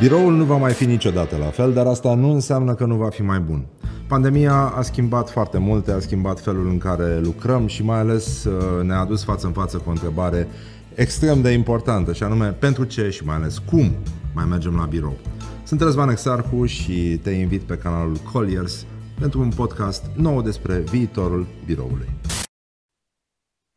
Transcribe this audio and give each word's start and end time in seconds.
Biroul 0.00 0.32
nu 0.32 0.44
va 0.44 0.56
mai 0.56 0.72
fi 0.72 0.84
niciodată 0.84 1.36
la 1.36 1.46
fel, 1.46 1.72
dar 1.72 1.86
asta 1.86 2.14
nu 2.14 2.30
înseamnă 2.30 2.74
că 2.74 2.84
nu 2.84 2.96
va 2.96 3.08
fi 3.08 3.22
mai 3.22 3.40
bun. 3.40 3.66
Pandemia 4.08 4.54
a 4.54 4.82
schimbat 4.82 5.30
foarte 5.30 5.58
multe, 5.58 5.92
a 5.92 6.00
schimbat 6.00 6.40
felul 6.40 6.68
în 6.68 6.78
care 6.78 7.20
lucrăm 7.20 7.66
și 7.66 7.82
mai 7.82 7.98
ales 7.98 8.44
uh, 8.44 8.82
ne-a 8.82 8.98
adus 8.98 9.24
față 9.24 9.46
în 9.46 9.52
față 9.52 9.76
cu 9.76 9.88
o 9.88 9.90
întrebare 9.90 10.48
extrem 10.94 11.42
de 11.42 11.50
importantă 11.50 12.12
și 12.12 12.22
anume 12.22 12.48
pentru 12.48 12.84
ce 12.84 13.10
și 13.10 13.24
mai 13.24 13.36
ales 13.36 13.58
cum 13.58 13.90
mai 14.34 14.44
mergem 14.44 14.76
la 14.76 14.84
birou. 14.84 15.16
Sunt 15.64 15.80
Răzvan 15.80 16.08
Exarhu 16.08 16.66
și 16.66 17.20
te 17.22 17.30
invit 17.30 17.62
pe 17.62 17.76
canalul 17.76 18.16
Colliers 18.32 18.86
pentru 19.20 19.40
un 19.40 19.48
podcast 19.48 20.04
nou 20.14 20.42
despre 20.42 20.78
viitorul 20.78 21.46
biroului. 21.66 22.08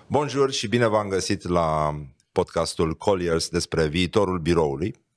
Bonjour 0.07 0.51
și 0.51 0.67
bine 0.67 0.87
v-am 0.87 1.07
găsit 1.07 1.47
la 1.47 1.95
podcastul 2.31 2.93
Colliers 2.93 3.49
despre 3.49 3.87
viitorul 3.87 4.39
biroului. 4.39 5.07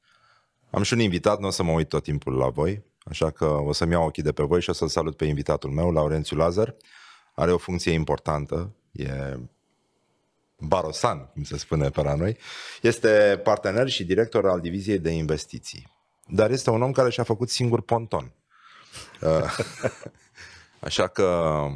Am 0.74 0.82
și 0.82 0.92
un 0.92 0.98
invitat, 0.98 1.40
nu 1.40 1.46
o 1.46 1.50
să 1.50 1.62
mă 1.62 1.72
uit 1.72 1.88
tot 1.88 2.02
timpul 2.02 2.34
la 2.34 2.48
voi, 2.48 2.82
așa 3.04 3.30
că 3.30 3.44
o 3.44 3.72
să-mi 3.72 3.92
iau 3.92 4.06
ochii 4.06 4.22
de 4.22 4.32
pe 4.32 4.42
voi 4.42 4.60
și 4.60 4.70
o 4.70 4.72
să-l 4.72 4.88
salut 4.88 5.16
pe 5.16 5.24
invitatul 5.24 5.70
meu, 5.70 5.90
Laurențiu 5.90 6.36
Lazar. 6.36 6.74
Are 7.34 7.52
o 7.52 7.58
funcție 7.58 7.92
importantă, 7.92 8.74
e 8.92 9.36
barosan, 10.58 11.30
cum 11.32 11.42
se 11.42 11.56
spune 11.56 11.90
pe 11.90 12.02
la 12.02 12.14
noi. 12.14 12.36
Este 12.82 13.40
partener 13.44 13.88
și 13.88 14.04
director 14.04 14.48
al 14.48 14.60
diviziei 14.60 14.98
de 14.98 15.10
investiții. 15.10 15.92
Dar 16.26 16.50
este 16.50 16.70
un 16.70 16.82
om 16.82 16.92
care 16.92 17.10
și-a 17.10 17.22
făcut 17.22 17.50
singur 17.50 17.80
ponton. 17.80 18.32
Uh, 19.20 19.58
așa 20.88 21.06
că, 21.06 21.66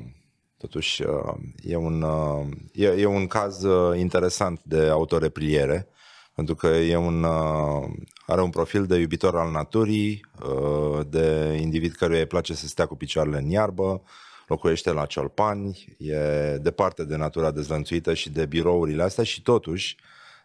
totuși, 0.59 1.03
uh, 1.03 1.35
e 1.63 1.77
un, 1.77 2.03
uh, 2.03 2.47
e, 2.73 2.87
e 2.87 3.07
un 3.07 3.27
caz 3.27 3.65
interesant 3.95 4.61
de 4.63 4.89
autorepliere 4.89 5.89
pentru 6.37 6.55
că 6.55 6.67
e 6.67 6.97
un, 6.97 7.23
uh, 7.23 7.89
are 8.27 8.43
un 8.43 8.51
profil 8.51 8.87
de 8.87 8.97
iubitor 8.97 9.37
al 9.37 9.51
naturii, 9.51 10.25
uh, 10.43 11.01
de 11.09 11.59
individ 11.61 11.93
căruia 11.93 12.21
îi 12.21 12.27
place 12.27 12.55
să 12.55 12.67
stea 12.67 12.87
cu 12.87 12.97
picioarele 12.97 13.39
în 13.39 13.49
iarbă, 13.49 14.03
locuiește 14.47 14.93
la 14.93 15.07
Ciolpani, 15.07 15.97
e 15.99 16.19
departe 16.57 17.05
de 17.05 17.17
natura 17.17 17.51
dezlănțuită 17.51 18.15
și 18.15 18.31
de 18.31 18.47
birourile 18.47 19.03
astea 19.03 19.25
și 19.25 19.43
totuși 19.43 19.97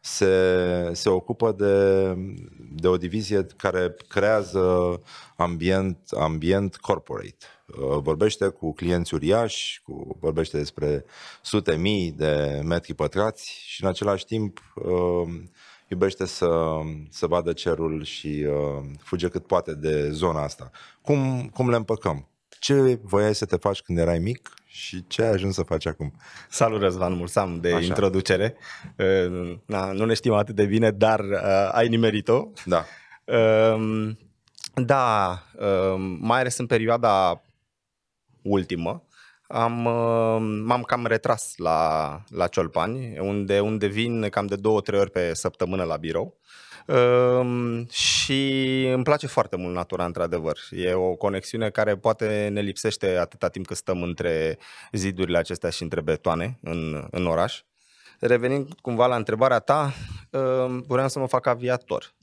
se, 0.02 0.90
se 0.94 1.10
ocupă 1.10 1.52
de, 1.52 2.16
de 2.74 2.88
o 2.88 2.98
divizie 2.98 3.46
care 3.58 3.96
creează 4.08 5.02
ambient, 5.36 5.98
ambient 6.18 6.76
corporate. 6.76 7.46
Uh, 7.66 7.98
vorbește 8.02 8.48
cu 8.48 8.74
clienți 8.74 9.14
uriași, 9.14 9.82
cu, 9.84 10.18
vorbește 10.20 10.58
despre 10.58 11.06
sute 11.42 11.76
mii 11.76 12.12
de 12.12 12.62
metri 12.64 12.94
pătrați 12.94 13.64
și 13.66 13.84
în 13.84 13.90
același 13.90 14.26
timp 14.26 14.60
iubește 15.92 16.26
să, 16.26 16.50
să 17.10 17.28
vadă 17.28 17.54
cerul 17.54 18.04
și 18.04 18.46
uh, 18.48 18.84
fuge 19.00 19.28
cât 19.28 19.48
poate 19.48 19.74
de 19.74 20.10
zona 20.12 20.44
asta. 20.44 20.72
Cum, 21.02 21.50
cum 21.54 21.70
le 21.70 21.76
împăcăm? 21.76 22.28
Ce 22.60 23.00
voiai 23.04 23.36
să 23.36 23.46
te 23.46 23.56
faci 23.56 23.82
când 23.82 23.98
erai 23.98 24.20
mic 24.20 24.54
și 24.66 25.08
ce 25.08 25.22
ai 25.22 25.30
ajuns 25.30 25.56
să 25.56 25.64
faci 25.64 25.86
acum? 25.86 26.14
Salut 26.50 26.82
Răzvan 26.82 27.14
Mursam 27.14 27.60
de 27.60 27.74
Așa. 27.74 27.86
introducere. 27.86 28.56
Uh, 28.98 29.58
na, 29.66 29.92
nu 29.92 30.06
ne 30.06 30.14
știm 30.14 30.34
atât 30.34 30.56
de 30.56 30.66
bine, 30.66 30.92
dar 30.92 31.20
uh, 31.20 31.70
ai 31.72 31.88
nimerit-o. 31.88 32.48
Da. 32.66 32.86
Uh, 33.26 34.10
da, 34.74 35.44
uh, 35.60 36.18
mai 36.20 36.40
ales 36.40 36.58
în 36.58 36.66
perioada 36.66 37.42
ultimă, 38.42 39.04
am, 39.52 39.86
uh, 39.86 40.62
m-am 40.64 40.82
cam 40.82 41.06
retras 41.06 41.54
la, 41.58 42.22
la 42.30 42.48
Ciolpani, 42.48 43.20
unde, 43.20 43.60
unde 43.60 43.88
vin 43.88 44.30
cam 44.30 44.46
de 44.46 44.56
două, 44.56 44.82
trei 44.82 45.00
ori 45.00 45.12
pe 45.12 45.34
săptămână 45.34 45.84
la 45.84 45.98
birou. 45.98 46.40
Um, 46.88 47.88
și 47.90 48.84
îmi 48.94 49.04
place 49.04 49.28
foarte 49.28 49.56
mult 49.56 49.74
natura, 49.74 50.06
într-adevăr. 50.06 50.58
E 50.72 50.94
o 50.94 51.16
conexiune 51.16 51.70
care 51.70 51.98
poate 51.98 52.50
ne 52.52 52.62
lipsește 52.62 53.18
atâta 53.18 53.48
timp 53.48 53.66
cât 53.66 53.78
stăm 53.78 54.02
între 54.02 54.58
zidurile 54.92 55.38
acestea 55.38 55.70
și 55.70 55.84
între 55.84 56.02
betoane 56.02 56.60
în, 56.62 57.08
în 57.12 57.26
oraș. 57.26 57.62
Revenind 58.20 58.74
cumva 58.82 59.06
la 59.06 59.16
întrebarea 59.16 59.60
ta, 59.60 59.94
um, 60.30 60.84
vreau 60.88 61.10
să 61.10 61.20
mă 61.20 61.28
fac 61.28 61.46
aviator. 61.46 62.14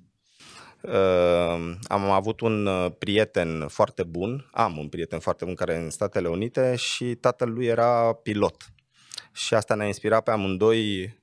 Uh, 0.80 1.74
am 1.88 2.10
avut 2.10 2.40
un 2.40 2.66
uh, 2.66 2.92
prieten 2.98 3.68
foarte 3.68 4.02
bun, 4.02 4.48
am 4.52 4.78
un 4.78 4.88
prieten 4.88 5.18
foarte 5.18 5.44
bun 5.44 5.54
care 5.54 5.72
e 5.72 5.76
în 5.76 5.90
Statele 5.90 6.28
Unite 6.28 6.76
și 6.76 7.14
tatăl 7.14 7.50
lui 7.52 7.66
era 7.66 8.12
pilot. 8.12 8.72
Și 9.32 9.54
asta 9.54 9.74
ne-a 9.74 9.86
inspirat 9.86 10.22
pe 10.22 10.30
amândoi 10.30 11.14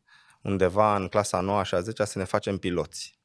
undeva 0.42 0.96
în 0.96 1.08
clasa 1.08 1.40
9 1.40 1.64
și 1.64 1.76
a 1.76 1.80
10 1.80 2.04
să 2.04 2.18
ne 2.18 2.24
facem 2.24 2.58
piloți. 2.58 3.20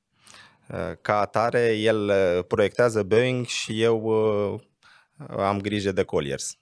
Uh, 0.69 0.93
ca 1.01 1.21
atare, 1.21 1.77
el 1.77 2.13
proiectează 2.43 3.03
Boeing 3.03 3.47
și 3.47 3.83
eu 3.83 4.11
am 5.37 5.61
grijă 5.61 5.93
de 5.93 6.03
Colliers. 6.03 6.60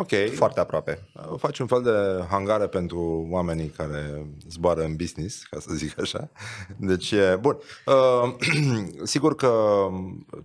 Ok. 0.00 0.34
Foarte 0.34 0.60
aproape. 0.60 1.08
Faci 1.36 1.58
un 1.58 1.66
fel 1.66 1.82
de 1.82 2.24
hangare 2.30 2.66
pentru 2.66 3.26
oamenii 3.30 3.68
care 3.68 4.26
zboară 4.48 4.82
în 4.82 4.96
business, 4.96 5.42
ca 5.50 5.60
să 5.60 5.74
zic 5.74 6.00
așa. 6.00 6.30
Deci, 6.76 7.10
e 7.10 7.38
bun. 7.40 7.58
Uh, 7.86 8.34
sigur 9.02 9.34
că 9.34 9.86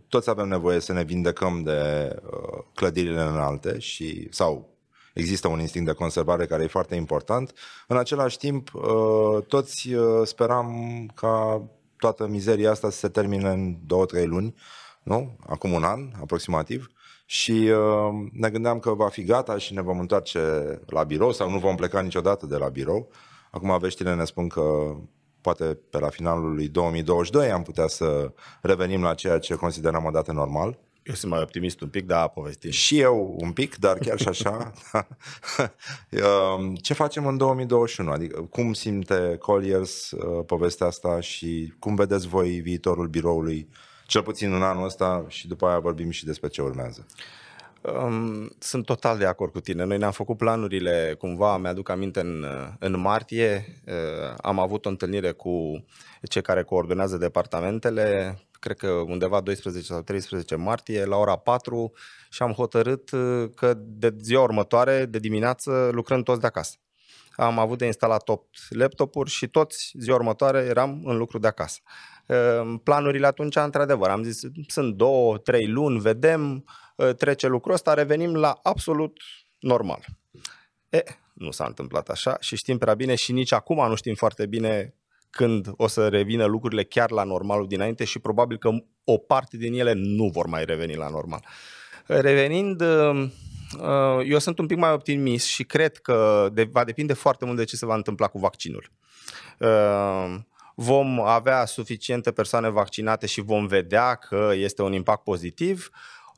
toți 0.08 0.30
avem 0.30 0.48
nevoie 0.48 0.80
să 0.80 0.94
ne 0.94 1.04
vindecăm 1.04 1.64
de 1.64 2.10
uh, 2.26 2.64
clădirile 2.74 3.22
înalte 3.22 3.80
și 3.80 4.28
sau 4.32 4.70
există 5.14 5.48
un 5.48 5.60
instinct 5.60 5.88
de 5.88 5.94
conservare 5.94 6.46
care 6.46 6.64
e 6.64 6.68
foarte 6.68 6.96
important. 6.96 7.54
În 7.88 7.98
același 7.98 8.38
timp, 8.38 8.74
uh, 8.74 9.44
toți 9.48 9.94
uh, 9.94 10.22
speram 10.24 10.76
ca 11.16 11.62
toată 11.98 12.28
mizeria 12.28 12.72
asta 12.72 12.90
să 12.90 12.98
se 12.98 13.08
termine 13.08 13.50
în 13.50 13.76
două, 13.86 14.06
trei 14.06 14.26
luni, 14.26 14.56
nu? 15.04 15.38
Acum 15.48 15.72
un 15.72 15.84
an, 15.84 16.12
aproximativ 16.22 16.88
și 17.34 17.52
uh, 17.52 18.30
ne 18.32 18.50
gândeam 18.50 18.80
că 18.80 18.94
va 18.94 19.10
fi 19.10 19.24
gata 19.24 19.58
și 19.58 19.74
ne 19.74 19.82
vom 19.82 20.00
întoarce 20.00 20.40
la 20.86 21.04
birou 21.04 21.32
sau 21.32 21.50
nu 21.50 21.58
vom 21.58 21.76
pleca 21.76 22.02
niciodată 22.02 22.46
de 22.46 22.56
la 22.56 22.70
birou. 22.70 23.10
Acum 23.52 23.78
veștile 23.78 24.16
ne 24.16 24.26
spun 24.26 24.48
că 24.48 24.96
poate 25.42 25.80
pe 25.90 26.00
la 26.00 26.10
finalul 26.10 26.54
lui 26.54 26.68
2022 26.68 27.52
am 27.52 27.64
putea 27.64 27.88
să 27.88 28.32
revenim 28.62 29.02
la 29.02 29.14
ceea 29.14 29.40
ce 29.40 29.56
considerăm 29.56 30.06
o 30.06 30.10
dată 30.10 30.32
normal. 30.32 30.80
Eu 31.04 31.14
sunt 31.14 31.32
mai 31.32 31.42
optimist 31.42 31.82
un 31.82 31.90
pic, 31.90 32.06
dar 32.06 32.30
povestim. 32.30 32.72
Și 32.72 33.00
eu 33.00 33.36
un 33.40 33.52
pic, 33.52 33.76
dar 33.76 33.98
chiar 33.98 34.20
și 34.20 34.28
așa. 34.28 34.72
Um, 36.58 36.76
ce 36.86 36.94
facem 36.94 37.28
în 37.28 37.38
2021? 37.38 38.12
Adică 38.12 38.42
cum 38.42 38.74
simte 38.74 39.36
Colliers 39.40 40.12
uh, 40.12 40.46
povestea 40.46 40.88
asta 40.88 41.20
și 41.20 41.74
cum 41.80 41.96
vedeți 41.96 42.28
voi 42.28 42.50
viitorul 42.50 43.08
biroului 43.08 43.70
cel 44.06 44.24
puțin 44.24 44.54
în 44.54 44.64
anul 44.64 44.86
ăsta 44.86 45.26
și 45.28 45.48
după 45.48 45.68
aia 45.68 45.80
vorbim 45.80 46.10
și 46.10 46.26
despre 46.26 46.48
ce 46.48 46.62
urmează. 46.62 47.06
Um, 47.84 48.50
sunt 48.60 48.86
total 48.86 49.18
de 49.18 49.26
acord 49.26 49.52
cu 49.52 49.60
tine. 49.60 49.84
Noi 49.84 49.98
ne-am 49.98 50.12
făcut 50.12 50.38
planurile, 50.38 51.16
cumva, 51.20 51.58
mi-aduc 51.58 51.90
aminte, 51.90 52.20
în, 52.20 52.46
în 52.80 53.00
martie. 53.00 53.82
Uh, 53.88 54.36
am 54.42 54.60
avut 54.60 54.86
o 54.86 54.90
întâlnire 54.90 55.32
cu 55.32 55.86
cei 56.24 56.42
care 56.42 56.64
coordonează 56.64 57.18
departamentele, 57.18 58.38
cred 58.52 58.78
că 58.78 58.88
undeva 58.88 59.42
12 59.42 59.84
sau 59.84 60.02
13 60.02 60.56
martie, 60.56 61.06
la 61.06 61.16
ora 61.16 61.36
4 61.36 61.92
și 62.30 62.44
am 62.44 62.52
hotărât 62.52 63.12
uh, 63.12 63.50
că 63.56 63.74
de 63.78 64.16
ziua 64.22 64.44
următoare, 64.44 65.06
de 65.06 65.20
dimineață, 65.20 65.90
lucrăm 65.92 66.24
toți 66.24 66.40
de 66.40 66.48
acasă. 66.48 66.76
Am 67.36 67.60
avut 67.60 67.78
de 67.78 67.86
instalat 67.86 68.30
8 68.30 68.48
laptopuri 68.70 69.30
și 69.30 69.48
toți 69.48 69.94
ziua 70.00 70.16
următoare 70.16 70.60
eram 70.60 71.02
în 71.06 71.18
lucru 71.18 71.38
de 71.38 71.48
acasă. 71.48 71.80
Ehm, 71.84 72.13
planurile 72.84 73.28
atunci, 73.28 73.56
într-adevăr, 73.56 74.10
am 74.10 74.24
zis, 74.24 74.42
sunt 74.68 74.96
două, 74.96 75.38
trei 75.38 75.68
luni, 75.68 76.00
vedem, 76.00 76.66
ă, 77.00 77.14
trece 77.14 77.48
lucrul 77.48 77.74
ăsta, 77.74 77.94
revenim 77.94 78.36
la 78.36 78.60
absolut 78.64 79.18
normal. 79.60 80.06
E, 80.90 81.04
nu 81.34 81.52
s-a 81.52 81.66
întâmplat 81.66 82.10
așa 82.10 82.38
și 82.40 82.56
știm 82.56 82.78
prea 82.78 82.94
bine 82.94 83.16
și 83.16 83.32
nici 83.32 83.52
acum 83.52 83.88
nu 83.88 83.96
știm 83.96 84.14
foarte 84.14 84.46
bine 84.46 84.96
când 85.30 85.68
o 85.78 85.88
să 85.88 86.08
revină 86.08 86.46
lucrurile 86.46 86.84
chiar 86.84 87.12
la 87.12 87.24
normalul 87.24 87.68
dinainte 87.68 88.04
și 88.04 88.20
probabil 88.20 88.58
că 88.58 88.70
o 89.04 89.18
parte 89.18 89.58
din 89.58 89.74
ele 89.74 89.94
nu 89.94 90.28
vor 90.28 90.46
mai 90.46 90.66
reveni 90.66 90.96
la 90.96 91.10
normal. 91.10 91.46
Revenind, 92.06 92.82
ă, 92.82 93.30
ă, 93.82 94.22
eu 94.24 94.40
sunt 94.40 94.60
un 94.60 94.68
pic 94.68 94.78
mai 94.78 94.92
optimist 94.92 95.46
și 95.46 95.64
cred 95.64 95.98
că 95.98 96.48
va 96.72 96.84
depinde 96.84 97.14
foarte 97.14 97.46
mult 97.46 97.58
de 97.58 97.64
ce 97.64 97.76
se 97.76 97.86
va 97.86 97.96
întâmpla 97.96 98.28
cu 98.28 98.40
vaccinul 98.40 98.92
vom 100.76 101.22
avea 101.22 101.66
suficiente 101.66 102.32
persoane 102.32 102.70
vaccinate 102.70 103.26
și 103.26 103.42
vom 103.42 103.68
vedea 103.68 104.16
că 104.16 104.52
este 104.56 104.82
un 104.82 104.94
impact 104.94 105.24
pozitiv, 105.24 105.90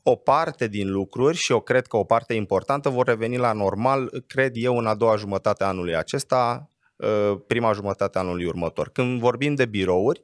o 0.03 0.15
parte 0.15 0.67
din 0.67 0.91
lucruri 0.91 1.37
și 1.37 1.51
eu 1.51 1.59
cred 1.59 1.87
că 1.87 1.97
o 1.97 2.03
parte 2.03 2.33
importantă 2.33 2.89
vor 2.89 3.05
reveni 3.05 3.37
la 3.37 3.51
normal, 3.51 4.23
cred 4.27 4.51
eu, 4.55 4.77
în 4.77 4.85
a 4.85 4.95
doua 4.95 5.15
jumătate 5.15 5.63
a 5.63 5.67
anului 5.67 5.95
acesta, 5.95 6.69
ă, 7.01 7.35
prima 7.47 7.73
jumătate 7.73 8.17
a 8.17 8.21
anului 8.21 8.45
următor. 8.45 8.89
Când 8.89 9.19
vorbim 9.19 9.55
de 9.55 9.65
birouri, 9.65 10.23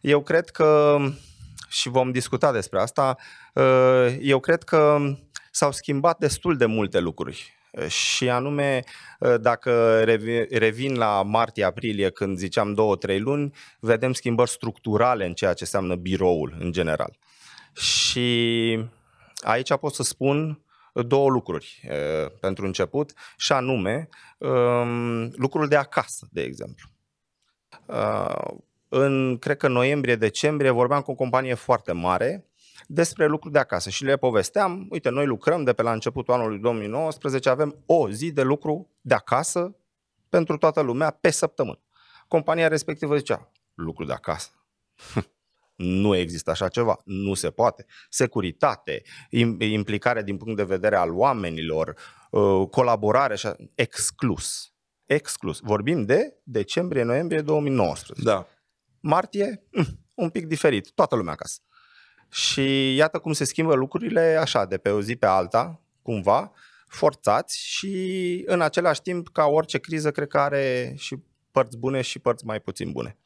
eu 0.00 0.22
cred 0.22 0.48
că, 0.48 0.98
și 1.68 1.88
vom 1.88 2.10
discuta 2.10 2.52
despre 2.52 2.80
asta, 2.80 3.16
ă, 3.56 4.06
eu 4.20 4.40
cred 4.40 4.62
că 4.62 4.98
s-au 5.50 5.72
schimbat 5.72 6.18
destul 6.18 6.56
de 6.56 6.66
multe 6.66 7.00
lucruri. 7.00 7.59
Și 7.88 8.28
anume, 8.28 8.84
dacă 9.40 10.02
revin 10.50 10.96
la 10.96 11.22
martie-aprilie, 11.22 12.10
când 12.10 12.38
ziceam 12.38 12.74
două-trei 12.74 13.20
luni, 13.20 13.54
vedem 13.80 14.12
schimbări 14.12 14.50
structurale 14.50 15.26
în 15.26 15.32
ceea 15.32 15.52
ce 15.52 15.62
înseamnă 15.64 15.94
biroul 15.94 16.56
în 16.58 16.72
general. 16.72 17.18
Și 17.72 18.78
aici 19.40 19.74
pot 19.74 19.94
să 19.94 20.02
spun 20.02 20.64
două 20.92 21.28
lucruri 21.28 21.88
pentru 22.40 22.66
început, 22.66 23.12
și 23.36 23.52
anume 23.52 24.08
lucrul 25.32 25.68
de 25.68 25.76
acasă, 25.76 26.28
de 26.30 26.42
exemplu. 26.42 26.88
În, 28.88 29.38
cred 29.38 29.56
că 29.56 29.68
noiembrie-decembrie, 29.68 30.70
vorbeam 30.70 31.00
cu 31.00 31.10
o 31.10 31.14
companie 31.14 31.54
foarte 31.54 31.92
mare 31.92 32.44
despre 32.86 33.26
lucruri 33.26 33.52
de 33.52 33.58
acasă 33.58 33.90
și 33.90 34.04
le 34.04 34.16
povesteam, 34.16 34.86
uite, 34.90 35.08
noi 35.08 35.26
lucrăm 35.26 35.64
de 35.64 35.72
pe 35.72 35.82
la 35.82 35.92
începutul 35.92 36.34
anului 36.34 36.58
2019, 36.58 37.48
avem 37.48 37.82
o 37.86 38.10
zi 38.10 38.32
de 38.32 38.42
lucru 38.42 38.90
de 39.00 39.14
acasă 39.14 39.76
pentru 40.28 40.56
toată 40.56 40.80
lumea 40.80 41.10
pe 41.10 41.30
săptămână. 41.30 41.78
Compania 42.28 42.68
respectivă 42.68 43.16
zicea, 43.16 43.52
lucru 43.74 44.04
de 44.04 44.12
acasă. 44.12 44.50
Nu 45.80 46.14
există 46.16 46.50
așa 46.50 46.68
ceva, 46.68 47.00
nu 47.04 47.34
se 47.34 47.50
poate. 47.50 47.86
Securitate, 48.08 49.02
implicare 49.58 50.22
din 50.22 50.36
punct 50.36 50.56
de 50.56 50.64
vedere 50.64 50.96
al 50.96 51.14
oamenilor, 51.14 51.96
uh, 52.30 52.68
colaborare, 52.70 53.32
așa, 53.32 53.56
exclus. 53.74 54.72
Exclus. 55.06 55.58
Vorbim 55.60 56.04
de 56.04 56.40
decembrie-noiembrie 56.42 57.40
2019. 57.40 58.24
Da. 58.24 58.46
Martie, 59.00 59.62
mm, 59.72 59.84
un 60.14 60.30
pic 60.30 60.46
diferit, 60.46 60.90
toată 60.90 61.16
lumea 61.16 61.32
acasă. 61.32 61.60
Și 62.30 62.94
iată 62.94 63.18
cum 63.18 63.32
se 63.32 63.44
schimbă 63.44 63.74
lucrurile 63.74 64.36
așa, 64.40 64.64
de 64.64 64.78
pe 64.78 64.90
o 64.90 65.00
zi 65.00 65.16
pe 65.16 65.26
alta, 65.26 65.80
cumva, 66.02 66.52
forțați 66.86 67.58
și 67.58 68.44
în 68.46 68.60
același 68.60 69.02
timp, 69.02 69.28
ca 69.28 69.46
orice 69.46 69.78
criză, 69.78 70.10
cred 70.10 70.28
că 70.28 70.38
are 70.38 70.94
și 70.96 71.16
părți 71.50 71.78
bune 71.78 72.00
și 72.00 72.18
părți 72.18 72.46
mai 72.46 72.60
puțin 72.60 72.92
bune. 72.92 73.16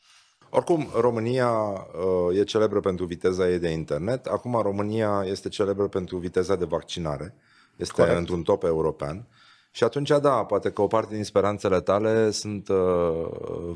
Oricum, 0.50 0.90
România 0.94 1.50
uh, 1.50 2.38
e 2.38 2.44
celebră 2.44 2.80
pentru 2.80 3.04
viteza 3.04 3.48
ei 3.48 3.58
de 3.58 3.68
internet. 3.68 4.26
Acum 4.26 4.60
România 4.62 5.22
este 5.26 5.48
celebră 5.48 5.88
pentru 5.88 6.16
viteza 6.16 6.56
de 6.56 6.64
vaccinare. 6.64 7.34
Este 7.76 8.00
Corect. 8.00 8.18
într-un 8.18 8.42
top 8.42 8.62
european. 8.62 9.26
Și 9.70 9.84
atunci, 9.84 10.08
da, 10.08 10.44
poate 10.44 10.70
că 10.70 10.82
o 10.82 10.86
parte 10.86 11.14
din 11.14 11.24
speranțele 11.24 11.80
tale 11.80 12.30
sunt 12.30 12.68
uh, 12.68 13.26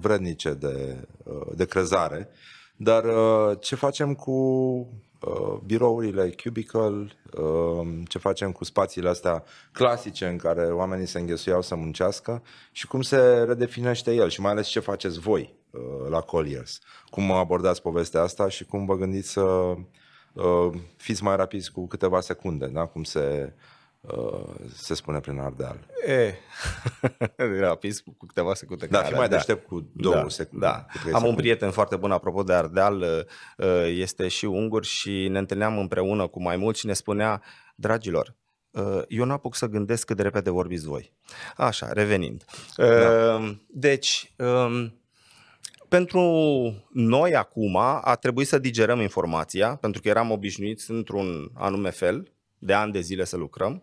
vrednice 0.00 0.54
de, 0.54 1.06
uh, 1.24 1.46
de 1.54 1.64
crezare. 1.64 2.28
Dar 2.76 3.04
uh, 3.04 3.56
ce 3.60 3.74
facem 3.74 4.14
cu 4.14 4.32
uh, 4.32 4.86
birourile 5.64 6.34
cubicle, 6.42 7.08
uh, 7.32 7.88
ce 8.08 8.18
facem 8.18 8.52
cu 8.52 8.64
spațiile 8.64 9.08
astea 9.08 9.44
clasice 9.72 10.26
în 10.26 10.36
care 10.36 10.64
oamenii 10.64 11.06
se 11.06 11.18
înghesuiau 11.18 11.62
să 11.62 11.74
muncească 11.74 12.42
și 12.72 12.86
cum 12.86 13.02
se 13.02 13.44
redefinește 13.46 14.14
el 14.14 14.28
și 14.28 14.40
mai 14.40 14.50
ales 14.50 14.66
ce 14.66 14.80
faceți 14.80 15.18
voi 15.18 15.54
uh, 15.70 15.80
la 16.08 16.20
Colliers. 16.20 16.78
Cum 17.10 17.30
abordați 17.30 17.82
povestea 17.82 18.22
asta 18.22 18.48
și 18.48 18.64
cum 18.64 18.84
vă 18.84 18.96
gândiți 18.96 19.30
să 19.30 19.40
uh, 20.32 20.70
fiți 20.96 21.22
mai 21.22 21.36
rapizi 21.36 21.70
cu 21.70 21.86
câteva 21.86 22.20
secunde, 22.20 22.66
da? 22.66 22.86
cum 22.86 23.04
se 23.04 23.52
Uh, 24.00 24.54
se 24.74 24.94
spune 24.94 25.20
prin 25.20 25.38
Ardeal. 25.38 25.78
E, 26.06 26.34
rapid, 27.60 27.98
cu 27.98 28.26
câteva 28.26 28.54
secunde. 28.54 28.86
Da, 28.86 29.02
fi 29.02 29.14
mai 29.14 29.28
da. 29.28 29.34
deștept 29.34 29.66
cu 29.66 29.90
două 29.94 30.14
da, 30.14 30.28
secunde. 30.28 30.66
Da. 30.66 30.72
Cu 30.72 30.98
Am 30.98 31.04
secunde. 31.04 31.28
un 31.28 31.34
prieten 31.34 31.70
foarte 31.70 31.96
bun, 31.96 32.10
apropo 32.10 32.42
de 32.42 32.52
Ardeal, 32.52 33.00
uh, 33.00 33.66
uh, 33.66 33.86
este 33.86 34.28
și 34.28 34.44
ungur 34.44 34.84
și 34.84 35.28
ne 35.28 35.38
întâlneam 35.38 35.78
împreună 35.78 36.26
cu 36.26 36.42
mai 36.42 36.56
mulți 36.56 36.80
și 36.80 36.86
ne 36.86 36.92
spunea, 36.92 37.42
dragilor, 37.74 38.34
eu 39.08 39.24
nu 39.24 39.32
apuc 39.32 39.54
să 39.54 39.66
gândesc 39.66 40.06
cât 40.06 40.16
de 40.16 40.22
repede 40.22 40.50
vorbiți 40.50 40.86
voi. 40.86 41.12
Așa, 41.56 41.92
revenind. 41.92 42.44
Da. 42.76 43.56
Deci, 43.66 44.32
um, 44.36 44.92
pentru 45.88 46.20
noi 46.92 47.34
acum 47.34 47.76
a 47.76 48.16
trebuit 48.20 48.46
să 48.46 48.58
digerăm 48.58 49.00
informația, 49.00 49.74
pentru 49.74 50.00
că 50.00 50.08
eram 50.08 50.30
obișnuiți 50.30 50.90
într-un 50.90 51.50
anume 51.54 51.90
fel, 51.90 52.32
de 52.58 52.72
ani 52.72 52.92
de 52.92 53.00
zile 53.00 53.24
să 53.24 53.36
lucrăm. 53.36 53.72
Ehm, 53.72 53.82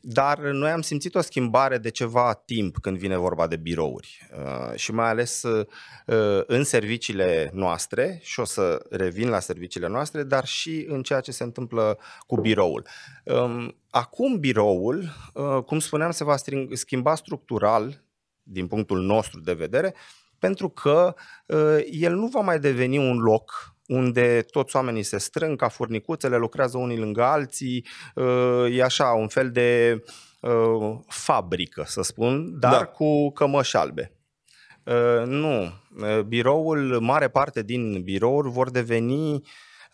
dar 0.00 0.38
noi 0.38 0.70
am 0.70 0.80
simțit 0.80 1.14
o 1.14 1.20
schimbare 1.20 1.78
de 1.78 1.88
ceva 1.88 2.42
timp 2.44 2.78
când 2.78 2.98
vine 2.98 3.16
vorba 3.16 3.46
de 3.46 3.56
birouri 3.56 4.28
ehm, 4.32 4.76
și 4.76 4.92
mai 4.92 5.08
ales 5.08 5.42
ehm, 5.42 5.68
în 6.46 6.64
serviciile 6.64 7.50
noastre 7.52 8.18
și 8.22 8.40
o 8.40 8.44
să 8.44 8.86
revin 8.90 9.28
la 9.28 9.40
serviciile 9.40 9.88
noastre, 9.88 10.22
dar 10.22 10.44
și 10.44 10.86
în 10.88 11.02
ceea 11.02 11.20
ce 11.20 11.32
se 11.32 11.42
întâmplă 11.42 11.98
cu 12.26 12.40
biroul. 12.40 12.86
Acum 13.90 14.38
biroul, 14.38 15.08
cum 15.66 15.78
spuneam, 15.78 16.10
se 16.10 16.24
va 16.24 16.34
schimba 16.72 17.14
structural 17.14 18.02
din 18.42 18.66
punctul 18.66 19.00
nostru 19.00 19.40
de 19.40 19.52
vedere 19.52 19.94
pentru 20.38 20.68
că 20.68 21.14
el 21.90 22.14
nu 22.14 22.26
va 22.26 22.40
mai 22.40 22.58
deveni 22.60 22.98
un 22.98 23.18
loc 23.18 23.73
unde 23.86 24.44
toți 24.50 24.76
oamenii 24.76 25.02
se 25.02 25.18
strâng 25.18 25.58
ca 25.58 25.68
furnicuțele, 25.68 26.36
lucrează 26.36 26.78
unii 26.78 26.98
lângă 26.98 27.22
alții, 27.22 27.86
uh, 28.14 28.76
e 28.76 28.82
așa 28.82 29.06
un 29.06 29.28
fel 29.28 29.50
de 29.50 30.02
uh, 30.40 30.98
fabrică, 31.08 31.84
să 31.86 32.02
spun, 32.02 32.58
dar 32.58 32.72
da. 32.72 32.84
cu 32.84 33.32
cămăși 33.32 33.76
albe. 33.76 34.12
Uh, 34.84 35.26
nu, 35.26 35.72
biroul, 36.26 37.00
mare 37.00 37.28
parte 37.28 37.62
din 37.62 38.02
birouri 38.02 38.50
vor 38.50 38.70
deveni 38.70 39.42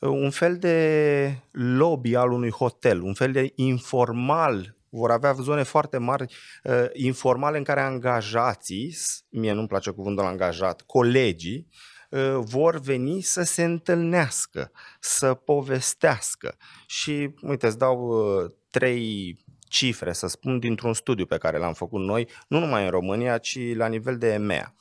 un 0.01 0.31
fel 0.31 0.57
de 0.57 1.39
lobby 1.51 2.15
al 2.15 2.33
unui 2.33 2.51
hotel, 2.51 3.03
un 3.03 3.15
fel 3.15 3.33
de 3.33 3.53
informal 3.55 4.75
vor 4.89 5.11
avea 5.11 5.33
zone 5.33 5.63
foarte 5.63 5.99
mari 5.99 6.35
uh, 6.65 6.85
informale 6.93 7.59
în 7.59 7.65
care 7.65 7.81
angajații, 7.81 8.97
mie 9.31 9.53
nu-mi 9.53 9.69
place 9.69 9.91
cuvântul 9.91 10.25
angajat, 10.25 10.83
colegii, 10.87 11.69
Uh, 11.69 12.00
vor 12.39 12.81
veni 12.81 13.21
să 13.21 13.43
se 13.43 13.65
întâlnească, 13.65 14.71
să 15.01 15.35
povestească. 15.35 16.57
Și, 16.87 17.35
uite, 17.43 17.67
îți 17.67 17.79
dau 17.79 17.99
uh, 17.99 18.51
trei 18.71 19.37
cifre, 19.69 20.13
să 20.13 20.27
spun, 20.27 20.59
dintr-un 20.59 20.95
studiu 20.95 21.27
pe 21.27 21.39
care 21.39 21.59
l-am 21.59 21.73
făcut 21.73 22.01
noi, 22.01 22.29
nu 22.49 22.59
numai 22.59 22.85
în 22.85 22.91
România, 22.91 23.39
ci 23.39 23.75
la 23.75 23.87
nivel 23.87 24.19
de 24.19 24.33
EMEA. 24.33 24.75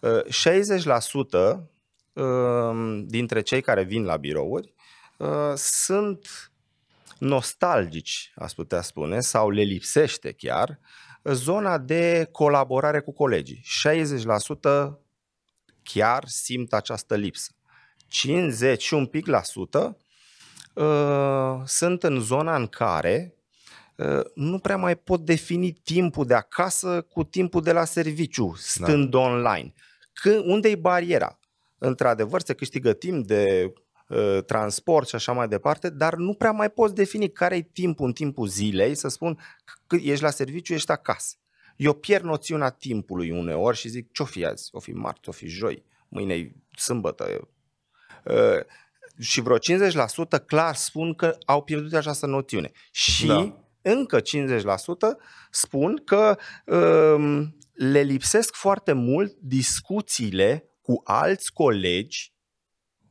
uh, 1.32 2.24
um, 2.24 3.06
dintre 3.06 3.40
cei 3.40 3.60
care 3.60 3.82
vin 3.82 4.04
la 4.04 4.16
birouri 4.16 4.74
sunt 5.54 6.52
nostalgici, 7.18 8.32
aș 8.36 8.52
putea 8.52 8.80
spune, 8.80 9.20
sau 9.20 9.50
le 9.50 9.62
lipsește 9.62 10.32
chiar, 10.32 10.80
zona 11.24 11.78
de 11.78 12.28
colaborare 12.32 13.00
cu 13.00 13.12
colegii. 13.12 13.64
60% 14.60 15.07
chiar 15.92 16.24
simt 16.26 16.72
această 16.72 17.16
lipsă. 17.16 17.52
50 18.08 18.82
și 18.82 18.94
un 18.94 19.06
pic 19.06 19.26
la 19.26 19.42
sută 19.42 19.96
uh, 20.74 21.60
sunt 21.64 22.02
în 22.02 22.20
zona 22.20 22.56
în 22.56 22.66
care 22.66 23.34
uh, 23.96 24.20
nu 24.34 24.58
prea 24.58 24.76
mai 24.76 24.96
pot 24.96 25.20
defini 25.20 25.72
timpul 25.72 26.26
de 26.26 26.34
acasă 26.34 27.06
cu 27.12 27.24
timpul 27.24 27.62
de 27.62 27.72
la 27.72 27.84
serviciu, 27.84 28.54
stând 28.56 29.10
da. 29.10 29.18
online. 29.18 29.72
Când, 30.12 30.44
unde 30.44 30.68
e 30.68 30.76
bariera? 30.76 31.38
Într-adevăr, 31.78 32.40
se 32.40 32.54
câștigă 32.54 32.92
timp 32.92 33.26
de 33.26 33.72
uh, 34.08 34.38
transport 34.46 35.08
și 35.08 35.14
așa 35.14 35.32
mai 35.32 35.48
departe, 35.48 35.90
dar 35.90 36.14
nu 36.14 36.34
prea 36.34 36.52
mai 36.52 36.70
poți 36.70 36.94
defini 36.94 37.32
care 37.32 37.56
e 37.56 37.62
timpul 37.62 38.06
în 38.06 38.12
timpul 38.12 38.46
zilei, 38.46 38.94
să 38.94 39.08
spun 39.08 39.38
că 39.86 39.96
ești 39.96 40.22
la 40.22 40.30
serviciu, 40.30 40.74
ești 40.74 40.90
acasă. 40.90 41.36
Eu 41.78 41.92
pierd 41.92 42.24
noțiunea 42.24 42.70
timpului 42.70 43.30
uneori 43.30 43.76
și 43.76 43.88
zic, 43.88 44.12
ce-o 44.12 44.24
fi 44.24 44.44
azi? 44.44 44.68
O 44.72 44.80
fi 44.80 44.92
marți, 44.92 45.28
o 45.28 45.32
fi 45.32 45.46
joi, 45.46 45.84
mâine 46.08 46.34
e 46.34 46.52
sâmbătă. 46.76 47.48
Uh, 48.24 48.60
și 49.18 49.40
vreo 49.40 49.56
50% 49.58 49.60
clar 50.46 50.74
spun 50.74 51.14
că 51.14 51.36
au 51.44 51.62
pierdut 51.62 51.94
această 51.94 52.26
noțiune. 52.26 52.70
Și 52.90 53.26
da. 53.26 53.56
încă 53.82 54.20
50% 54.20 54.22
spun 55.50 56.02
că 56.04 56.38
um, 56.64 57.56
le 57.72 58.00
lipsesc 58.00 58.54
foarte 58.54 58.92
mult 58.92 59.36
discuțiile 59.40 60.70
cu 60.80 61.00
alți 61.04 61.52
colegi 61.52 62.32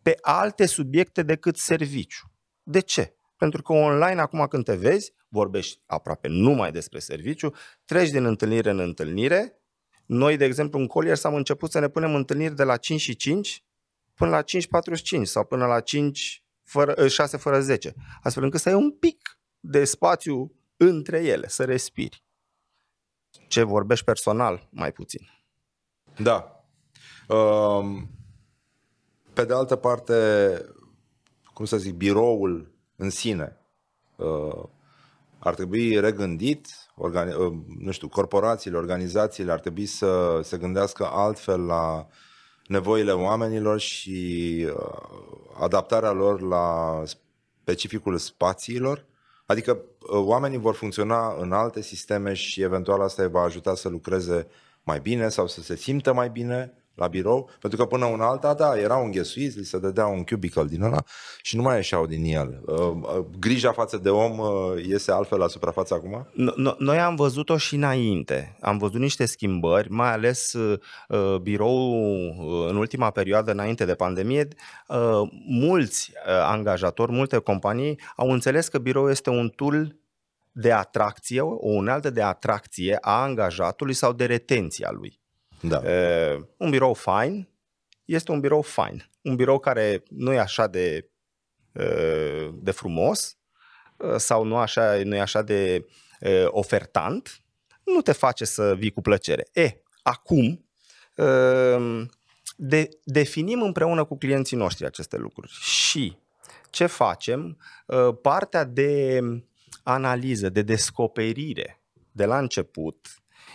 pe 0.02 0.18
alte 0.22 0.66
subiecte 0.66 1.24
decât 1.24 1.58
serviciu. 1.58 2.32
De 2.64 2.80
ce? 2.80 3.16
Pentru 3.38 3.62
că 3.62 3.74
online, 3.74 4.22
acum 4.22 4.48
când 4.48 4.64
te 4.64 4.76
vezi, 4.76 5.14
vorbești 5.28 5.82
aproape 5.86 6.28
numai 6.28 6.72
despre 6.72 7.00
serviciu, 7.00 7.54
treci 7.86 8.10
din 8.10 8.26
întâlnire 8.26 8.70
în 8.70 8.80
întâlnire. 8.80 9.62
Noi, 10.06 10.38
de 10.38 10.46
exemplu, 10.46 10.80
în 10.80 10.88
Colliers 10.88 11.24
am 11.24 11.36
început 11.36 11.72
să 11.72 11.80
ne 11.80 11.88
punem 11.88 12.16
întâlniri 12.16 12.56
de 12.56 12.64
la 12.64 12.78
5 12.78 13.00
și 13.00 13.16
5 13.16 13.64
până 14.14 14.30
la 14.30 14.44
5.45 15.22 15.24
sau 15.24 15.46
până 15.46 15.66
la 15.66 15.80
5 15.80 16.44
fără, 16.64 17.08
6 17.08 17.36
ă, 17.36 17.40
fără 17.40 17.62
10, 17.62 17.94
astfel 18.22 18.44
încât 18.44 18.60
să 18.60 18.70
ai 18.70 18.76
un 18.76 18.92
pic 18.92 19.40
de 19.60 19.86
spațiu 19.86 20.56
între 20.78 21.24
ele, 21.24 21.48
să 21.48 21.66
respiri. 21.66 22.24
Ce 23.48 23.64
vorbești 23.64 24.06
personal, 24.06 24.68
mai 24.72 24.92
puțin. 24.92 25.30
Da. 26.18 26.66
Um, 27.28 28.10
pe 29.34 29.46
de 29.46 29.54
altă 29.54 29.76
parte, 29.76 30.14
cum 31.54 31.66
să 31.66 31.78
zic, 31.78 31.94
biroul 31.94 32.72
în 32.96 33.10
sine 33.10 33.58
uh, 34.16 34.64
ar 35.48 35.54
trebui 35.54 36.00
regândit, 36.00 36.68
organi- 36.96 37.36
uh, 37.38 37.54
nu 37.78 37.92
știu, 37.92 38.08
corporațiile, 38.08 38.78
organizațiile 38.78 39.52
ar 39.52 39.60
trebui 39.60 39.86
să 39.86 40.40
se 40.44 40.58
gândească 40.58 41.10
altfel 41.12 41.66
la 41.66 42.08
nevoile 42.68 43.12
oamenilor 43.12 43.80
și 43.80 44.66
uh, 44.70 45.28
adaptarea 45.60 46.12
lor 46.12 46.42
la 46.42 47.02
specificul 47.06 48.18
spațiilor. 48.18 49.06
Adică 49.46 49.72
uh, 49.72 50.08
oamenii 50.10 50.58
vor 50.58 50.76
funcționa 50.76 51.36
în 51.40 51.52
alte 51.52 51.82
sisteme 51.82 52.34
și 52.34 52.62
eventual 52.62 53.02
asta 53.02 53.24
îi 53.24 53.30
va 53.30 53.42
ajuta 53.42 53.76
să 53.76 53.90
lucreze 53.90 54.48
mai 54.84 55.00
bine 55.00 55.30
sau 55.30 55.48
să 55.48 55.62
se 55.62 55.76
simtă 55.76 56.14
mai 56.14 56.30
bine 56.30 56.74
la 56.98 57.08
birou, 57.08 57.50
pentru 57.60 57.80
că 57.80 57.86
până 57.86 58.06
una 58.06 58.28
alta, 58.28 58.54
da, 58.54 58.78
erau 58.78 59.04
înghesuiți, 59.04 59.58
li 59.58 59.66
se 59.66 59.80
dădea 59.80 60.06
un 60.06 60.24
cubicle 60.24 60.66
din 60.66 60.82
ăla 60.82 61.04
și 61.42 61.56
nu 61.56 61.62
mai 61.62 61.76
ieșeau 61.76 62.06
din 62.06 62.24
el. 62.24 62.62
Uh, 62.66 62.78
uh, 62.78 63.26
grija 63.40 63.72
față 63.72 63.98
de 63.98 64.10
om 64.10 64.38
uh, 64.40 64.86
iese 64.88 65.12
altfel 65.12 65.38
la 65.38 65.48
suprafață 65.48 65.94
acum? 65.94 66.28
Noi 66.78 67.00
am 67.00 67.16
văzut-o 67.16 67.58
și 67.58 67.76
înainte. 67.76 68.58
Am 68.62 68.78
văzut 68.78 69.00
niște 69.00 69.26
schimbări, 69.26 69.92
mai 69.92 70.12
ales 70.12 70.56
birou 71.42 71.94
în 72.70 72.76
ultima 72.76 73.10
perioadă 73.10 73.52
înainte 73.52 73.86
de 73.86 73.94
pandemie, 73.94 74.48
mulți 75.48 76.12
angajatori, 76.44 77.12
multe 77.12 77.38
companii 77.38 78.00
au 78.16 78.32
înțeles 78.32 78.68
că 78.68 78.78
birou 78.78 79.10
este 79.10 79.30
un 79.30 79.50
tool 79.50 79.96
de 80.52 80.72
atracție, 80.72 81.42
o 81.42 81.70
unealtă 81.70 82.10
de 82.10 82.22
atracție 82.22 82.98
a 83.02 83.22
angajatului 83.22 83.94
sau 83.94 84.14
de 84.14 84.26
retenție 84.26 84.86
a 84.86 84.92
lui. 84.92 85.20
Da. 85.62 85.78
Uh, 85.78 86.44
un 86.58 86.70
birou 86.70 86.94
fain 86.94 87.50
este 88.06 88.32
un 88.32 88.40
birou 88.40 88.62
fain. 88.62 89.10
Un 89.22 89.36
birou 89.36 89.60
care 89.60 90.04
nu 90.10 90.34
e 90.34 90.40
așa 90.40 90.68
de, 90.68 91.10
uh, 91.72 92.50
de 92.54 92.72
frumos 92.72 93.38
uh, 93.98 94.16
sau 94.16 94.44
nu, 94.44 94.58
așa, 94.58 95.02
nu 95.04 95.16
e 95.16 95.20
așa 95.20 95.42
de 95.42 95.86
uh, 96.20 96.46
ofertant, 96.48 97.42
nu 97.84 98.02
te 98.02 98.12
face 98.12 98.46
să 98.46 98.76
vii 98.76 98.92
cu 98.92 99.02
plăcere. 99.02 99.48
E, 99.52 99.82
acum 100.02 100.66
uh, 101.16 102.06
de, 102.56 102.90
definim 103.04 103.62
împreună 103.62 104.04
cu 104.04 104.18
clienții 104.18 104.58
noștri 104.58 104.86
aceste 104.86 105.18
lucruri 105.18 105.52
și 105.52 106.18
ce 106.70 106.86
facem? 106.86 107.58
Uh, 107.86 108.18
partea 108.22 108.64
de 108.64 109.20
analiză, 109.84 110.50
de 110.50 110.62
descoperire 110.62 111.82
de 112.12 112.26
la 112.26 112.38
început 112.38 113.08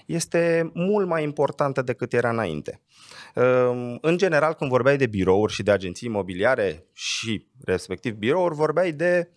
este 0.07 0.71
mult 0.75 1.07
mai 1.07 1.23
importantă 1.23 1.83
decât 1.83 2.13
era 2.13 2.31
înainte. 2.31 2.81
Ehm, 3.35 3.99
în 4.01 4.17
general, 4.17 4.55
când 4.55 4.71
vorbeai 4.71 4.97
de 4.97 5.07
birouri 5.07 5.53
și 5.53 5.63
de 5.63 5.71
agenții 5.71 6.09
imobiliare 6.09 6.87
și 6.93 7.47
respectiv 7.65 8.15
birouri, 8.15 8.55
vorbeai 8.55 8.93
de 8.93 9.31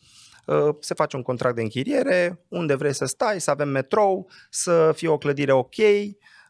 ă, 0.48 0.78
se 0.80 0.94
face 0.94 1.16
un 1.16 1.22
contract 1.22 1.56
de 1.56 1.62
închiriere, 1.62 2.46
unde 2.48 2.76
vrei 2.76 2.94
să 2.94 3.06
stai, 3.06 3.42
să 3.42 3.52
avem 3.52 3.70
metrou, 3.70 4.30
să 4.50 4.92
fie 4.96 5.08
o 5.08 5.18
clădire 5.18 5.52
ok, 5.52 5.76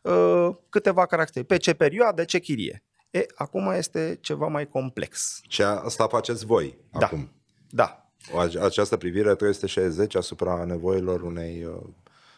ă, 0.06 0.60
câteva 0.70 1.06
caractere, 1.06 1.46
pe 1.46 1.58
ce 1.58 1.74
perioadă, 1.74 2.24
ce 2.24 2.40
chirie. 2.40 2.84
E, 3.10 3.26
acum 3.36 3.72
este 3.72 4.18
ceva 4.22 4.48
mai 4.48 4.68
complex. 4.68 5.40
Și 5.48 5.62
asta 5.62 6.08
faceți 6.08 6.46
voi 6.46 6.78
da. 6.92 7.06
acum. 7.06 7.32
Da. 7.70 8.10
Această 8.62 8.98
privire 8.98 9.36
360 9.36 10.16
asupra 10.16 10.64
nevoilor 10.64 11.22
unei 11.22 11.66
ă, 11.68 11.90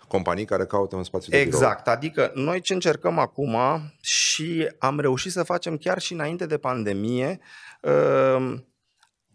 companii 0.07 0.45
care 0.45 0.65
caută 0.65 0.95
un 0.95 1.03
spațiu 1.03 1.31
de 1.31 1.39
Exact, 1.39 1.83
birou. 1.83 1.95
adică 1.95 2.31
noi 2.35 2.61
ce 2.61 2.73
încercăm 2.73 3.19
acum 3.19 3.55
și 4.01 4.69
am 4.79 4.99
reușit 4.99 5.31
să 5.31 5.43
facem 5.43 5.77
chiar 5.77 5.99
și 5.99 6.13
înainte 6.13 6.45
de 6.45 6.57
pandemie, 6.57 7.39
uh, 7.81 8.53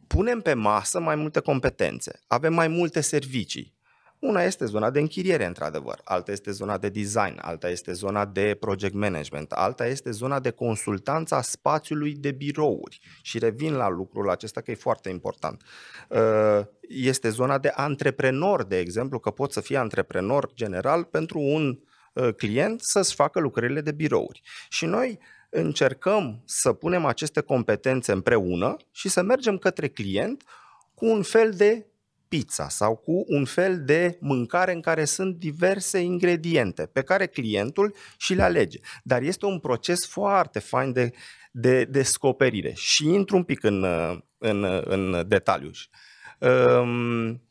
punem 0.07 0.41
pe 0.41 0.55
masă 0.55 1.01
mai 1.01 1.15
multe 1.15 1.41
competențe, 1.41 2.21
avem 2.27 2.55
mai 2.55 2.69
multe 2.69 3.01
servicii. 3.01 3.75
Una 4.23 4.43
este 4.43 4.65
zona 4.65 4.91
de 4.91 5.01
închiriere, 5.01 5.45
într-adevăr, 5.45 6.01
alta 6.05 6.33
este 6.33 6.51
zona 6.51 6.79
de 6.79 6.89
design, 6.89 7.39
alta 7.41 7.69
este 7.69 7.93
zona 7.93 8.27
de 8.27 8.57
project 8.61 8.95
management, 8.95 9.53
alta 9.53 9.87
este 9.87 10.11
zona 10.11 10.41
de 10.41 10.51
consultanță 10.51 11.35
a 11.35 11.41
spațiului 11.41 12.15
de 12.15 12.31
birouri. 12.31 13.01
Și 13.23 13.39
revin 13.39 13.75
la 13.75 13.89
lucrul 13.89 14.31
acesta 14.31 14.61
că 14.61 14.71
e 14.71 14.75
foarte 14.75 15.09
important. 15.09 15.63
Uh, 16.09 16.61
este 16.89 17.29
zona 17.29 17.59
de 17.59 17.73
antreprenor, 17.75 18.65
de 18.65 18.79
exemplu, 18.79 19.19
că 19.19 19.31
pot 19.31 19.53
să 19.53 19.61
fie 19.61 19.77
antreprenor 19.77 20.51
general 20.55 21.05
pentru 21.05 21.39
un 21.39 21.79
uh, 22.13 22.35
client 22.35 22.81
să-ți 22.81 23.15
facă 23.15 23.41
lucrările 23.41 23.81
de 23.81 23.93
birouri. 23.93 24.43
Și 24.69 24.87
noi 24.87 25.19
încercăm 25.51 26.43
să 26.45 26.73
punem 26.73 27.05
aceste 27.05 27.41
competențe 27.41 28.13
împreună 28.13 28.77
și 28.91 29.09
să 29.09 29.23
mergem 29.23 29.59
către 29.59 29.89
client 29.89 30.43
cu 30.95 31.07
un 31.07 31.23
fel 31.23 31.51
de 31.51 31.87
pizza 32.33 32.69
sau 32.69 32.97
cu 32.97 33.25
un 33.27 33.45
fel 33.45 33.85
de 33.85 34.17
mâncare 34.21 34.73
în 34.73 34.81
care 34.81 35.05
sunt 35.05 35.37
diverse 35.37 35.99
ingrediente 35.99 36.87
pe 36.87 37.03
care 37.03 37.27
clientul 37.27 37.95
și 38.17 38.35
le 38.35 38.43
alege. 38.43 38.79
Dar 39.03 39.23
este 39.23 39.47
un 39.47 39.59
proces 39.59 40.07
foarte 40.07 40.59
fain 40.59 40.93
de, 40.93 41.13
de 41.51 41.85
descoperire 41.85 42.73
și 42.75 43.07
intru 43.07 43.37
un 43.37 43.43
pic 43.43 43.65
în, 43.65 43.85
în, 44.39 44.83
în 44.85 45.25
detaliu. 45.29 45.71
Um, 46.39 47.43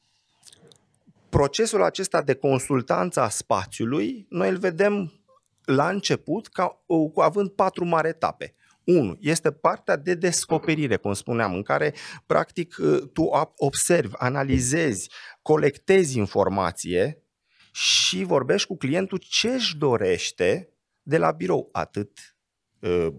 procesul 1.30 1.84
acesta 1.84 2.22
de 2.22 2.34
consultanță 2.34 3.22
a 3.22 3.30
spațiului, 3.30 4.26
noi 4.30 4.50
îl 4.50 4.58
vedem 4.58 5.22
la 5.66 5.90
început 5.90 6.48
ca 6.48 6.84
având 7.16 7.50
patru 7.50 7.86
mari 7.86 8.08
etape. 8.08 8.56
Unu, 8.98 9.18
este 9.20 9.52
partea 9.52 9.96
de 9.96 10.14
descoperire, 10.14 10.96
cum 10.96 11.14
spuneam, 11.14 11.54
în 11.54 11.62
care 11.62 11.94
practic 12.26 12.80
ă, 12.80 12.98
tu 12.98 13.30
observi, 13.56 14.14
analizezi, 14.18 15.10
colectezi 15.42 16.18
informație 16.18 17.24
și 17.72 18.24
vorbești 18.24 18.68
cu 18.68 18.78
clientul 18.78 19.22
ce 19.30 19.50
își 19.50 19.78
dorește 19.78 20.70
de 21.02 21.18
la 21.18 21.32
birou. 21.32 21.70
Atât 21.72 22.36
ă, 22.84 23.14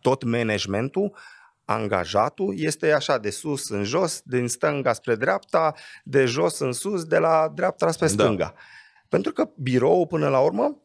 tot 0.00 0.24
managementul, 0.24 1.16
angajatul 1.64 2.54
este 2.56 2.92
așa 2.92 3.18
de 3.18 3.30
sus 3.30 3.68
în 3.68 3.84
jos, 3.84 4.22
din 4.24 4.48
stânga 4.48 4.92
spre 4.92 5.14
dreapta, 5.14 5.74
de 6.04 6.24
jos 6.24 6.58
în 6.58 6.72
sus, 6.72 7.04
de 7.04 7.18
la 7.18 7.52
dreapta 7.54 7.90
spre 7.90 8.06
da. 8.06 8.12
stânga. 8.12 8.44
Da. 8.44 8.54
Pentru 9.08 9.32
că 9.32 9.50
birou 9.56 10.06
până 10.06 10.28
la 10.28 10.40
urmă 10.40 10.82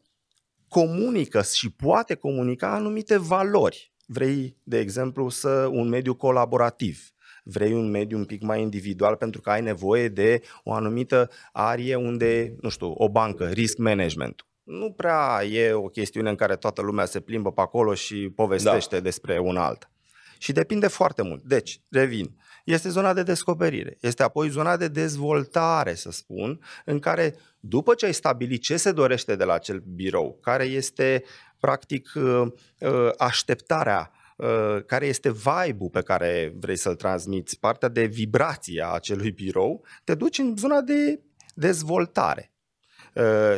comunică 0.68 1.42
și 1.42 1.70
poate 1.70 2.14
comunica 2.14 2.74
anumite 2.74 3.18
valori. 3.18 3.92
Vrei, 4.06 4.56
de 4.62 4.78
exemplu, 4.78 5.28
să 5.28 5.68
un 5.70 5.88
mediu 5.88 6.14
colaborativ, 6.14 7.10
vrei 7.44 7.72
un 7.72 7.90
mediu 7.90 8.18
un 8.18 8.24
pic 8.24 8.42
mai 8.42 8.62
individual 8.62 9.16
pentru 9.16 9.40
că 9.40 9.50
ai 9.50 9.62
nevoie 9.62 10.08
de 10.08 10.40
o 10.62 10.72
anumită 10.72 11.30
arie 11.52 11.94
unde, 11.94 12.54
nu 12.60 12.68
știu, 12.68 12.92
o 12.96 13.08
bancă, 13.08 13.46
risk 13.46 13.78
management. 13.78 14.46
Nu 14.62 14.92
prea 14.92 15.44
e 15.44 15.72
o 15.72 15.88
chestiune 15.88 16.28
în 16.28 16.34
care 16.34 16.56
toată 16.56 16.82
lumea 16.82 17.04
se 17.04 17.20
plimbă 17.20 17.52
pe 17.52 17.60
acolo 17.60 17.94
și 17.94 18.32
povestește 18.34 18.96
da. 18.96 19.02
despre 19.02 19.38
un 19.38 19.56
alt. 19.56 19.90
Și 20.38 20.52
depinde 20.52 20.86
foarte 20.86 21.22
mult. 21.22 21.42
Deci, 21.42 21.80
revin, 21.90 22.36
este 22.64 22.88
zona 22.88 23.12
de 23.12 23.22
descoperire, 23.22 23.96
este 24.00 24.22
apoi 24.22 24.48
zona 24.48 24.76
de 24.76 24.88
dezvoltare, 24.88 25.94
să 25.94 26.10
spun, 26.10 26.60
în 26.84 26.98
care 26.98 27.34
după 27.60 27.94
ce 27.94 28.06
ai 28.06 28.14
stabilit 28.14 28.62
ce 28.62 28.76
se 28.76 28.92
dorește 28.92 29.36
de 29.36 29.44
la 29.44 29.52
acel 29.52 29.82
birou, 29.94 30.38
care 30.42 30.64
este 30.64 31.24
practic 31.60 32.12
uh, 32.14 32.46
uh, 32.78 33.10
așteptarea 33.18 34.10
uh, 34.36 34.84
care 34.86 35.06
este 35.06 35.32
vibe-ul 35.32 35.90
pe 35.90 36.02
care 36.02 36.54
vrei 36.56 36.76
să-l 36.76 36.94
transmiți, 36.94 37.58
partea 37.58 37.88
de 37.88 38.04
vibrație 38.04 38.82
a 38.82 38.92
acelui 38.94 39.30
birou, 39.30 39.84
te 40.04 40.14
duci 40.14 40.38
în 40.38 40.56
zona 40.56 40.80
de 40.80 41.20
dezvoltare. 41.54 42.50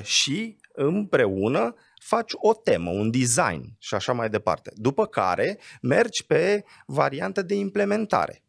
Și 0.03 0.59
împreună 0.73 1.75
faci 2.01 2.33
o 2.35 2.55
temă, 2.55 2.91
un 2.91 3.11
design 3.11 3.77
și 3.79 3.95
așa 3.95 4.13
mai 4.13 4.31
departe. 4.31 4.73
După 4.75 5.07
care 5.07 5.59
mergi 5.83 6.27
pe 6.27 6.65
varianta 6.87 7.43
de 7.43 7.55
implementare 7.55 8.43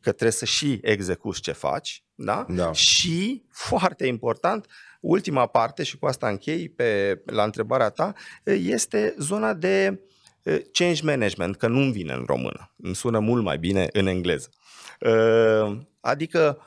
că 0.00 0.10
trebuie 0.10 0.30
să 0.30 0.44
și 0.44 0.78
execuți 0.82 1.40
ce 1.40 1.52
faci, 1.52 2.04
da? 2.14 2.46
da. 2.48 2.72
Și, 2.72 3.42
foarte 3.50 4.06
important, 4.06 4.66
ultima 5.00 5.46
parte, 5.46 5.82
și 5.82 5.98
cu 5.98 6.06
asta 6.06 6.28
închei 6.28 6.68
pe, 6.68 7.22
la 7.26 7.44
întrebarea 7.44 7.88
ta, 7.88 8.12
este 8.44 9.14
zona 9.18 9.54
de 9.54 10.00
change 10.72 11.04
management, 11.04 11.56
că 11.56 11.66
nu-mi 11.66 11.92
vine 11.92 12.12
în 12.12 12.24
română. 12.26 12.74
Îmi 12.76 12.94
sună 12.94 13.18
mult 13.18 13.42
mai 13.42 13.58
bine 13.58 13.88
în 13.92 14.06
engleză. 14.06 14.48
Adică 16.00 16.58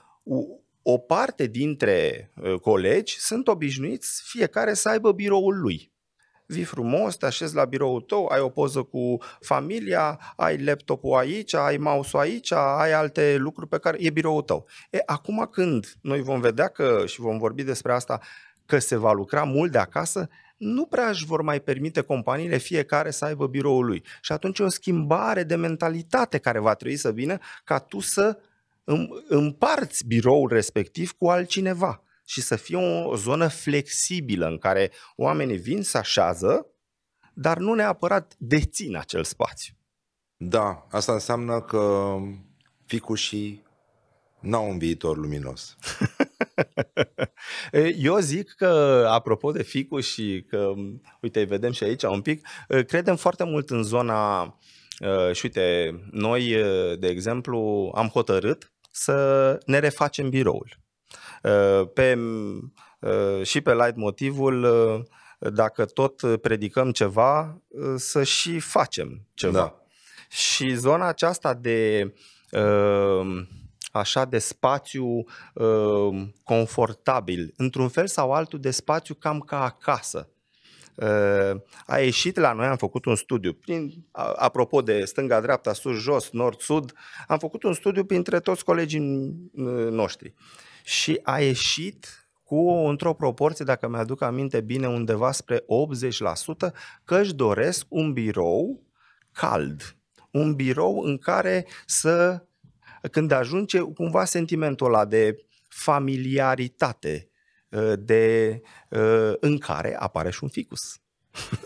o 0.81 0.97
parte 0.97 1.45
dintre 1.45 2.31
colegi 2.61 3.19
sunt 3.19 3.47
obișnuiți 3.47 4.21
fiecare 4.25 4.73
să 4.73 4.89
aibă 4.89 5.11
biroul 5.11 5.59
lui 5.59 5.91
vii 6.47 6.63
frumos, 6.63 7.15
te 7.15 7.25
așezi 7.25 7.55
la 7.55 7.65
biroul 7.65 8.01
tău, 8.01 8.25
ai 8.25 8.39
o 8.39 8.49
poză 8.49 8.83
cu 8.83 9.17
familia, 9.39 10.19
ai 10.35 10.63
laptopul 10.63 11.17
aici, 11.17 11.53
ai 11.53 11.77
mouse-ul 11.77 12.21
aici, 12.23 12.51
ai 12.51 12.91
alte 12.93 13.35
lucruri 13.37 13.69
pe 13.69 13.77
care 13.77 13.97
e 13.99 14.09
biroul 14.09 14.41
tău. 14.41 14.65
E, 14.89 14.99
acum 15.05 15.47
când 15.51 15.93
noi 16.01 16.21
vom 16.21 16.39
vedea 16.39 16.67
că 16.67 17.03
și 17.05 17.19
vom 17.19 17.37
vorbi 17.37 17.63
despre 17.63 17.93
asta, 17.93 18.19
că 18.65 18.79
se 18.79 18.95
va 18.95 19.11
lucra 19.11 19.43
mult 19.43 19.71
de 19.71 19.77
acasă, 19.77 20.29
nu 20.57 20.85
prea 20.85 21.09
își 21.09 21.25
vor 21.25 21.41
mai 21.41 21.59
permite 21.59 22.01
companiile 22.01 22.57
fiecare 22.57 23.11
să 23.11 23.25
aibă 23.25 23.47
biroul 23.47 23.85
lui. 23.85 24.03
Și 24.21 24.31
atunci 24.31 24.59
e 24.59 24.63
o 24.63 24.69
schimbare 24.69 25.43
de 25.43 25.55
mentalitate 25.55 26.37
care 26.37 26.59
va 26.59 26.73
trebui 26.73 26.97
să 26.97 27.11
vină 27.11 27.37
ca 27.63 27.79
tu 27.79 27.99
să 27.99 28.37
împarți 29.27 30.05
biroul 30.05 30.49
respectiv 30.49 31.11
cu 31.11 31.27
altcineva 31.27 32.01
și 32.27 32.41
să 32.41 32.55
fie 32.55 32.77
o 32.77 33.15
zonă 33.15 33.47
flexibilă 33.47 34.47
în 34.47 34.57
care 34.57 34.91
oamenii 35.15 35.57
vin, 35.57 35.83
să 35.83 35.97
așează, 35.97 36.65
dar 37.33 37.57
nu 37.57 37.73
neapărat 37.73 38.35
dețin 38.37 38.95
acel 38.95 39.23
spațiu. 39.23 39.73
Da, 40.37 40.87
asta 40.91 41.13
înseamnă 41.13 41.61
că 41.61 42.15
ficușii 42.85 43.65
n-au 44.41 44.69
un 44.69 44.77
viitor 44.77 45.17
luminos. 45.17 45.75
Eu 47.97 48.17
zic 48.17 48.53
că, 48.57 49.05
apropo 49.09 49.51
de 49.51 49.63
ficul 49.63 50.01
și 50.01 50.45
că, 50.47 50.73
uite, 51.21 51.39
îi 51.39 51.45
vedem 51.45 51.71
și 51.71 51.83
aici 51.83 52.03
un 52.03 52.21
pic, 52.21 52.47
credem 52.87 53.15
foarte 53.15 53.43
mult 53.43 53.69
în 53.69 53.83
zona 53.83 54.43
și 55.31 55.45
uite, 55.45 55.95
noi, 56.11 56.55
de 56.99 57.07
exemplu, 57.07 57.91
am 57.95 58.07
hotărât 58.07 58.71
să 58.91 59.59
ne 59.65 59.79
refacem 59.79 60.29
biroul. 60.29 60.85
Pe, 61.93 62.17
și 63.43 63.61
pe 63.61 63.73
light 63.73 63.95
motivul 63.95 64.67
dacă 65.39 65.85
tot 65.85 66.41
predicăm 66.41 66.91
ceva, 66.91 67.61
să 67.95 68.23
și 68.23 68.59
facem 68.59 69.27
ceva. 69.33 69.53
Da. 69.53 69.81
Și 70.29 70.75
zona 70.75 71.07
aceasta 71.07 71.53
de 71.53 72.13
așa 73.91 74.25
de 74.25 74.37
spațiu 74.37 75.23
confortabil, 76.43 77.53
într-un 77.57 77.87
fel 77.87 78.07
sau 78.07 78.31
altul 78.31 78.59
de 78.59 78.71
spațiu 78.71 79.15
cam 79.15 79.39
ca 79.39 79.63
acasă. 79.63 80.29
A 81.85 81.99
ieșit 81.99 82.37
la 82.37 82.53
noi, 82.53 82.65
am 82.65 82.77
făcut 82.77 83.05
un 83.05 83.15
studiu, 83.15 83.53
prin, 83.53 84.05
apropo 84.35 84.81
de 84.81 85.05
stânga-dreapta, 85.05 85.73
sus-jos, 85.73 86.29
nord-sud, 86.31 86.93
am 87.27 87.37
făcut 87.37 87.63
un 87.63 87.73
studiu 87.73 88.05
printre 88.05 88.39
toți 88.39 88.63
colegii 88.63 88.99
noștri. 89.89 90.33
Și 90.87 91.19
a 91.23 91.39
ieșit 91.39 92.29
cu 92.43 92.69
într-o 92.69 93.13
proporție, 93.13 93.65
dacă 93.65 93.87
mi-aduc 93.87 94.21
aminte 94.21 94.61
bine, 94.61 94.87
undeva 94.87 95.31
spre 95.31 95.59
80%, 95.59 95.65
că 97.03 97.17
își 97.19 97.33
doresc 97.33 97.85
un 97.89 98.13
birou 98.13 98.83
cald. 99.31 99.97
Un 100.31 100.53
birou 100.55 100.99
în 100.99 101.17
care 101.17 101.67
să, 101.85 102.45
când 103.11 103.31
ajunge 103.31 103.79
cumva 103.79 104.25
sentimentul 104.25 104.87
ăla 104.87 105.05
de 105.05 105.45
familiaritate, 105.67 107.29
ă, 107.73 107.95
de, 107.95 108.61
ă, 108.91 109.37
în 109.39 109.57
care 109.57 109.95
apare 109.99 110.31
și 110.31 110.43
un 110.43 110.49
ficus. 110.49 110.99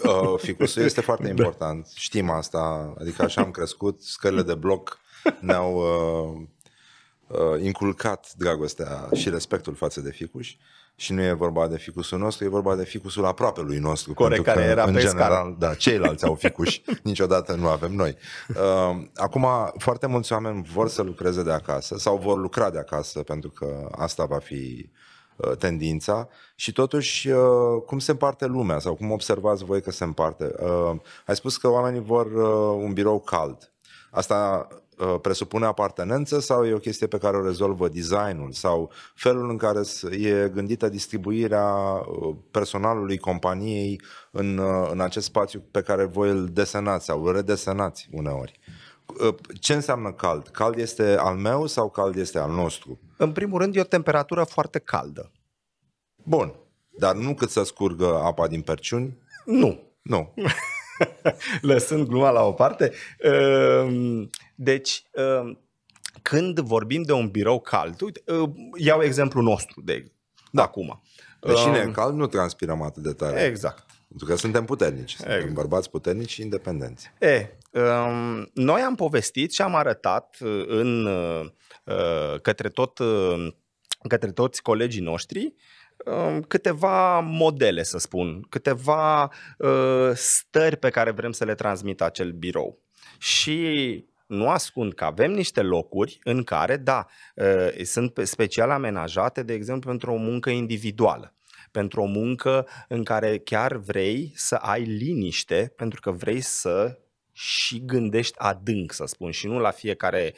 Uh, 0.04 0.34
ficusul 0.38 0.84
este 0.84 1.02
foarte 1.02 1.24
da. 1.28 1.30
important, 1.30 1.88
știm 1.96 2.30
asta, 2.30 2.94
adică 3.00 3.22
așa 3.22 3.42
am 3.42 3.52
crescut, 3.52 4.02
scările 4.02 4.42
de 4.42 4.56
bloc 4.56 5.00
ne-au 5.40 5.76
uh, 5.76 6.48
uh, 7.32 7.64
inculcat 7.64 8.34
dragostea 8.38 9.10
și 9.14 9.30
respectul 9.30 9.74
față 9.74 10.02
de 10.02 10.12
ficuși 10.12 10.60
și 10.96 11.14
nu 11.14 11.22
e 11.22 11.34
vorba 11.34 11.68
de 11.68 11.78
ficusul 11.78 12.20
nostru, 12.20 12.46
e 12.46 12.48
vorba 12.48 12.76
de 12.76 12.86
ficusul 12.86 13.26
aproape 13.26 13.62
lui 13.62 13.78
nostru. 13.78 14.14
Corect, 14.14 14.44
care 14.44 14.62
era 14.62 14.84
în 14.84 14.94
pescar. 14.94 15.12
general, 15.12 15.56
da, 15.60 15.74
ceilalți 15.74 16.26
au 16.26 16.36
ficuși, 16.36 16.82
niciodată 17.04 17.56
nu 17.56 17.68
avem 17.68 17.92
noi. 17.92 18.16
Uh, 18.48 19.06
acum, 19.16 19.48
foarte 19.78 20.08
mulți 20.08 20.34
oameni 20.34 20.68
vor 20.74 20.90
să 20.90 21.02
lucreze 21.02 21.44
de 21.44 21.52
acasă 21.52 21.98
sau 21.98 22.18
vor 22.18 22.38
lucra 22.38 22.70
de 22.70 22.80
acasă 22.80 23.20
pentru 23.24 23.50
că 23.50 23.90
asta 23.92 24.26
va 24.26 24.38
fi 24.38 24.90
uh, 25.36 25.58
tendința 25.58 26.28
și 26.56 26.72
totuși 26.72 27.30
uh, 27.30 27.82
cum 27.86 28.00
se 28.00 28.12
împarte 28.12 28.46
lumea 28.46 28.80
sau 28.80 28.96
cum 28.96 29.12
observați 29.12 29.64
voi 29.64 29.82
că 29.82 29.92
se 29.92 30.04
împarte? 30.04 30.56
Uh, 30.60 30.96
ai 31.26 31.36
spus 31.36 31.58
că 31.58 31.70
oamenii 31.70 32.02
vor 32.02 32.26
uh, 32.26 32.84
un 32.84 32.94
birou 32.94 33.20
cald. 33.20 33.72
Asta 34.12 34.68
Uh, 35.02 35.20
presupune 35.22 35.66
apartenență 35.66 36.40
sau 36.40 36.66
e 36.66 36.74
o 36.74 36.78
chestie 36.78 37.08
pe 37.08 37.18
care 37.18 37.38
o 37.38 37.46
rezolvă 37.46 37.88
designul 37.88 38.52
sau 38.52 38.92
felul 39.16 39.50
în 39.50 39.58
care 39.58 39.80
e 40.12 40.50
gândită 40.54 40.90
distribuirea 40.90 41.74
uh, 41.74 42.36
personalului 42.52 43.18
companiei 43.18 44.02
în, 44.32 44.58
uh, 44.58 44.90
în 44.92 45.00
acest 45.00 45.26
spațiu 45.26 45.64
pe 45.72 45.82
care 45.82 46.04
voi 46.04 46.30
îl 46.30 46.48
desenați 46.48 47.06
sau 47.06 47.24
îl 47.24 47.34
redesenați 47.34 48.08
uneori. 48.12 48.60
Ce 49.60 49.74
înseamnă 49.74 50.12
cald? 50.12 50.48
Cald 50.48 50.78
este 50.78 51.16
al 51.20 51.36
meu 51.36 51.66
sau 51.66 51.90
cald 51.90 52.16
este 52.16 52.40
al 52.40 52.52
nostru? 52.52 53.00
În 53.18 53.32
primul 53.32 53.60
rând 53.60 53.76
e 53.76 53.80
o 53.80 53.84
temperatură 53.84 54.44
foarte 54.44 54.80
caldă. 54.80 55.32
Bun, 56.24 56.54
dar 57.00 57.16
nu 57.16 57.34
cât 57.34 57.50
să 57.50 57.64
scurgă 57.64 58.22
apa 58.24 58.48
din 58.48 58.62
perciuni? 58.62 59.18
Nu. 59.46 59.80
Nu. 60.02 60.34
lăsând 61.62 62.08
gluma 62.08 62.30
la 62.30 62.44
o 62.44 62.52
parte. 62.52 62.92
Ehm, 63.18 64.30
deci, 64.56 65.04
ehm, 65.12 65.60
când 66.22 66.60
vorbim 66.60 67.02
de 67.02 67.14
un 67.14 67.30
birou 67.30 67.60
cald, 67.60 68.02
uite, 68.02 68.22
ehm, 68.26 68.54
iau 68.78 69.02
exemplul 69.02 69.44
nostru 69.44 69.82
de 69.82 70.12
da. 70.52 70.64
acum. 70.64 71.02
Deși 71.40 71.70
ne 71.70 71.78
e 71.78 71.92
cald, 71.92 72.16
nu 72.16 72.28
transpirăm 72.28 72.82
atât 72.82 73.04
de 73.04 73.14
tare. 73.14 73.44
Exact. 73.44 73.86
Pentru 74.08 74.30
că 74.30 74.36
suntem 74.36 74.66
puternici, 74.66 75.16
suntem 75.16 75.36
exact. 75.36 75.54
bărbați 75.54 75.90
puternici 75.90 76.30
și 76.30 76.42
independenți. 76.42 77.12
E, 77.20 77.48
um, 77.72 78.50
noi 78.54 78.82
am 78.82 78.96
povestit 78.96 79.54
și 79.54 79.62
am 79.62 79.76
arătat 79.76 80.38
uh, 80.40 80.64
în, 80.68 81.06
uh, 81.06 82.42
către, 82.42 82.70
tot, 82.70 83.00
uh, 83.00 83.48
către 84.08 84.32
toți 84.32 84.62
colegii 84.62 85.02
noștri 85.02 85.42
Um, 85.44 85.81
câteva 86.48 87.20
modele, 87.20 87.84
să 87.84 87.98
spun, 87.98 88.42
câteva 88.50 89.32
uh, 89.58 90.12
stări 90.14 90.78
pe 90.78 90.90
care 90.90 91.12
vrem 91.12 91.32
să 91.32 91.46
le 91.46 91.56
transmită 91.56 92.04
acel 92.04 92.32
birou. 92.32 92.80
Și 93.18 94.06
nu 94.28 94.50
ascund 94.50 94.94
că 94.94 95.04
avem 95.04 95.32
niște 95.32 95.62
locuri 95.62 96.20
în 96.24 96.44
care, 96.44 96.78
da, 96.78 97.08
uh, 97.36 97.84
sunt 97.84 98.20
special 98.24 98.70
amenajate, 98.70 99.44
de 99.44 99.54
exemplu, 99.54 99.90
pentru 99.90 100.12
o 100.12 100.16
muncă 100.16 100.50
individuală 100.50 101.36
pentru 101.72 102.02
o 102.02 102.06
muncă 102.06 102.68
în 102.88 103.04
care 103.04 103.38
chiar 103.38 103.76
vrei 103.76 104.32
să 104.36 104.56
ai 104.56 104.84
liniște, 104.84 105.74
pentru 105.76 106.00
că 106.00 106.12
vrei 106.12 106.42
să 106.42 107.00
și 107.32 107.86
gândești 107.86 108.38
adânc, 108.38 108.92
să 108.92 109.06
spun, 109.06 109.32
și 109.32 109.48
nu 109.48 109.60
la 109.60 109.72
fiecare 109.72 110.34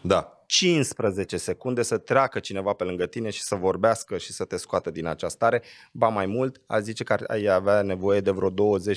da. 0.00 0.37
15 0.48 1.36
secunde 1.36 1.82
să 1.82 1.98
treacă 1.98 2.38
cineva 2.38 2.72
pe 2.72 2.84
lângă 2.84 3.06
tine 3.06 3.30
și 3.30 3.42
să 3.42 3.54
vorbească 3.54 4.18
și 4.18 4.32
să 4.32 4.44
te 4.44 4.56
scoată 4.56 4.90
din 4.90 5.06
această 5.06 5.28
stare, 5.28 5.62
ba 5.92 6.08
mai 6.08 6.26
mult, 6.26 6.60
a 6.66 6.80
zice 6.80 7.04
că 7.04 7.24
ai 7.26 7.46
avea 7.46 7.82
nevoie 7.82 8.20
de 8.20 8.30
vreo 8.30 8.50
20-30 8.50 8.54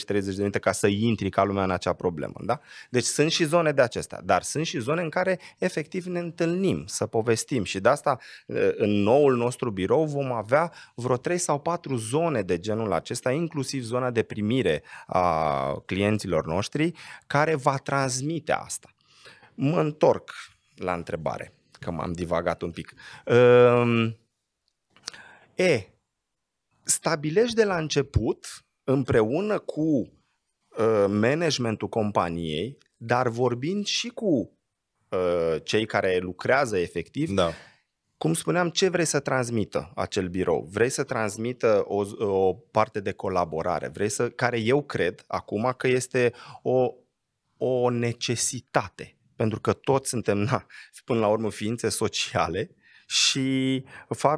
de 0.07 0.33
minute 0.37 0.59
ca 0.59 0.71
să 0.71 0.87
intri 0.87 1.29
ca 1.29 1.43
lumea 1.43 1.63
în 1.63 1.71
acea 1.71 1.93
problemă. 1.93 2.33
Da? 2.43 2.59
Deci 2.89 3.03
sunt 3.03 3.31
și 3.31 3.43
zone 3.43 3.71
de 3.71 3.81
acestea, 3.81 4.21
dar 4.23 4.41
sunt 4.41 4.65
și 4.65 4.79
zone 4.79 5.01
în 5.01 5.09
care 5.09 5.39
efectiv 5.57 6.05
ne 6.05 6.19
întâlnim, 6.19 6.83
să 6.87 7.05
povestim 7.05 7.63
și 7.63 7.79
de 7.79 7.89
asta 7.89 8.19
în 8.75 8.89
noul 8.89 9.35
nostru 9.35 9.71
birou 9.71 10.05
vom 10.05 10.31
avea 10.31 10.71
vreo 10.95 11.17
3 11.17 11.37
sau 11.37 11.59
4 11.59 11.95
zone 11.95 12.41
de 12.41 12.59
genul 12.59 12.93
acesta, 12.93 13.31
inclusiv 13.31 13.83
zona 13.83 14.11
de 14.11 14.23
primire 14.23 14.83
a 15.07 15.73
clienților 15.85 16.45
noștri, 16.45 16.91
care 17.27 17.55
va 17.55 17.75
transmite 17.77 18.51
asta. 18.51 18.89
Mă 19.53 19.79
întorc 19.79 20.31
la 20.81 20.93
întrebare, 20.93 21.53
că 21.79 21.91
m-am 21.91 22.13
divagat 22.13 22.61
un 22.61 22.71
pic. 22.71 22.93
Um, 23.25 24.17
e, 25.55 25.87
stabilești 26.83 27.55
de 27.55 27.63
la 27.63 27.77
început, 27.77 28.47
împreună 28.83 29.59
cu 29.59 29.81
uh, 29.81 31.05
managementul 31.07 31.87
companiei, 31.87 32.77
dar 32.97 33.27
vorbind 33.27 33.85
și 33.85 34.07
cu 34.07 34.57
uh, 35.09 35.55
cei 35.63 35.85
care 35.85 36.17
lucrează 36.17 36.77
efectiv, 36.77 37.29
da. 37.29 37.51
cum 38.17 38.33
spuneam, 38.33 38.69
ce 38.69 38.89
vrei 38.89 39.05
să 39.05 39.19
transmită 39.19 39.91
acel 39.95 40.27
birou? 40.27 40.67
Vrei 40.71 40.89
să 40.89 41.03
transmită 41.03 41.83
o, 41.85 42.25
o 42.25 42.53
parte 42.53 42.99
de 42.99 43.11
colaborare, 43.11 43.87
vrei 43.87 44.09
să, 44.09 44.29
care 44.29 44.59
eu 44.59 44.83
cred 44.83 45.23
acum 45.27 45.73
că 45.77 45.87
este 45.87 46.33
o, 46.61 46.93
o 47.57 47.89
necesitate 47.89 49.15
pentru 49.41 49.59
că 49.59 49.73
toți 49.73 50.09
suntem, 50.09 50.37
na, 50.49 50.65
până 51.05 51.19
la 51.19 51.27
urmă, 51.27 51.49
ființe 51.49 51.89
sociale 51.89 52.69
și 53.05 53.83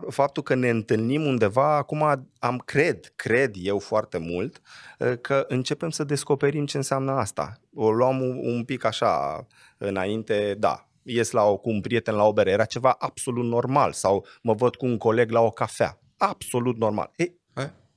faptul 0.10 0.44
că 0.44 0.56
ne 0.56 0.70
întâlnim 0.70 1.26
undeva, 1.26 1.76
acum 1.76 2.02
am 2.40 2.58
cred, 2.66 3.14
cred 3.16 3.56
eu 3.58 3.80
foarte 3.80 4.18
mult, 4.18 4.62
ă, 5.00 5.16
că 5.16 5.46
începem 5.48 5.90
să 5.90 6.04
descoperim 6.04 6.66
ce 6.66 6.78
înseamnă 6.78 7.12
asta. 7.12 7.60
O 7.74 7.92
luam 7.92 8.22
un 8.38 8.64
pic 8.64 8.84
așa 8.84 9.46
înainte, 9.78 10.56
da, 10.60 10.90
ies 11.02 11.32
la 11.32 11.44
o, 11.44 11.58
cu 11.58 11.70
un 11.70 11.82
prieten 11.82 12.16
la 12.16 12.24
o 12.24 12.34
bere, 12.34 12.52
era 12.52 12.66
ceva 12.66 12.96
absolut 13.00 13.46
normal 13.46 13.92
sau 13.92 14.26
mă 14.42 14.54
văd 14.54 14.76
cu 14.76 14.86
un 14.86 14.98
coleg 14.98 15.32
la 15.32 15.42
o 15.42 15.50
cafea, 15.50 16.00
absolut 16.18 16.78
normal. 16.78 17.12
E, 17.16 17.32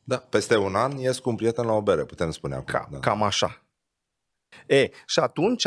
da, 0.05 0.17
peste 0.17 0.57
un 0.57 0.75
an 0.75 0.99
ies 0.99 1.19
cu 1.19 1.29
un 1.29 1.37
prieten 1.37 1.67
la 1.67 1.73
o 1.73 1.83
bere, 1.83 2.05
putem 2.05 2.31
spune 2.31 2.55
acum. 2.55 2.65
Ca, 2.65 2.89
da. 2.91 2.99
Cam 2.99 3.23
așa. 3.23 3.66
E, 4.67 4.91
și 5.07 5.19
atunci, 5.19 5.67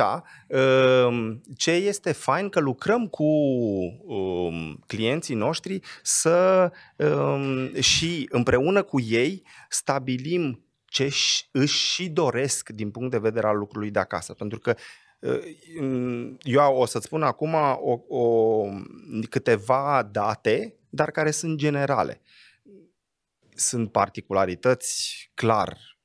um, 1.07 1.41
ce 1.57 1.71
este 1.71 2.11
fain 2.11 2.49
că 2.49 2.59
lucrăm 2.59 3.07
cu 3.07 3.23
um, 3.23 4.83
clienții 4.87 5.35
noștri 5.35 5.79
să 6.03 6.71
um, 6.95 7.73
și 7.79 8.27
împreună 8.31 8.83
cu 8.83 8.99
ei 8.99 9.43
stabilim 9.69 10.63
ce 10.85 11.09
își 11.51 11.93
și 11.93 12.09
doresc 12.09 12.69
din 12.69 12.91
punct 12.91 13.11
de 13.11 13.17
vedere 13.17 13.47
al 13.47 13.57
lucrului 13.57 13.91
de 13.91 13.99
acasă. 13.99 14.33
Pentru 14.33 14.59
că 14.59 14.75
Eu 16.41 16.75
o 16.75 16.85
să-ți 16.85 17.05
spun 17.05 17.23
acum 17.23 17.53
o, 17.53 17.99
o, 18.07 18.65
câteva 19.29 20.09
date, 20.11 20.75
dar 20.89 21.11
care 21.11 21.31
sunt 21.31 21.57
generale. 21.57 22.21
Sunt 23.55 23.91
particularități 23.91 25.31
clar 25.33 25.98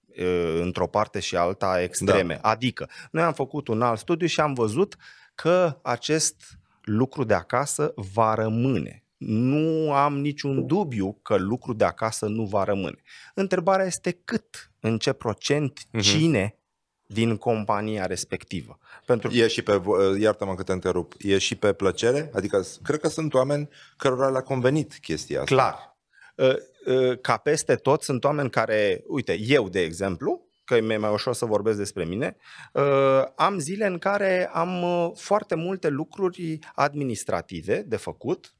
într-o 0.60 0.86
parte 0.86 1.20
și 1.20 1.36
alta 1.36 1.82
extreme. 1.82 2.38
Da. 2.42 2.48
Adică, 2.48 2.88
noi 3.10 3.22
am 3.22 3.32
făcut 3.32 3.68
un 3.68 3.82
alt 3.82 3.98
studiu 3.98 4.26
și 4.26 4.40
am 4.40 4.52
văzut 4.52 4.96
că 5.34 5.78
acest 5.82 6.58
lucru 6.82 7.24
de 7.24 7.34
acasă 7.34 7.92
va 7.94 8.34
rămâne. 8.34 9.04
Nu 9.16 9.92
am 9.92 10.18
niciun 10.18 10.66
dubiu 10.66 11.18
că 11.22 11.36
lucru 11.36 11.72
de 11.72 11.84
acasă 11.84 12.26
nu 12.26 12.44
va 12.44 12.64
rămâne. 12.64 13.02
Întrebarea 13.34 13.86
este 13.86 14.20
cât, 14.24 14.72
în 14.80 14.98
ce 14.98 15.12
procent, 15.12 15.80
uh-huh. 15.80 16.00
cine 16.00 16.58
din 17.06 17.36
compania 17.36 18.06
respectivă. 18.06 18.78
Pentru 19.06 19.30
e 19.30 19.46
și 19.46 19.62
pe, 19.62 19.82
iartă-mă 20.20 20.54
că 20.54 20.62
te 20.62 20.72
întrerup, 20.72 21.14
e 21.18 21.38
și 21.38 21.54
pe 21.54 21.72
plăcere? 21.72 22.30
Adică 22.34 22.64
cred 22.82 23.00
că 23.00 23.08
sunt 23.08 23.34
oameni 23.34 23.68
cărora 23.96 24.30
le-a 24.30 24.40
convenit 24.40 24.98
chestia 25.00 25.40
asta. 25.42 25.54
Clar. 25.54 25.96
Ă, 26.86 26.92
ă, 26.92 27.14
ca 27.14 27.36
peste 27.36 27.74
tot 27.74 28.02
sunt 28.02 28.24
oameni 28.24 28.50
care, 28.50 29.04
uite, 29.06 29.38
eu 29.38 29.68
de 29.68 29.80
exemplu, 29.80 30.48
că 30.64 30.80
mi-e 30.80 30.96
mai 30.96 31.12
ușor 31.12 31.34
să 31.34 31.44
vorbesc 31.44 31.78
despre 31.78 32.04
mine, 32.04 32.36
ă, 32.74 33.22
am 33.36 33.58
zile 33.58 33.86
în 33.86 33.98
care 33.98 34.50
am 34.52 34.84
foarte 35.16 35.54
multe 35.54 35.88
lucruri 35.88 36.58
administrative 36.74 37.82
de 37.82 37.96
făcut 37.96 38.54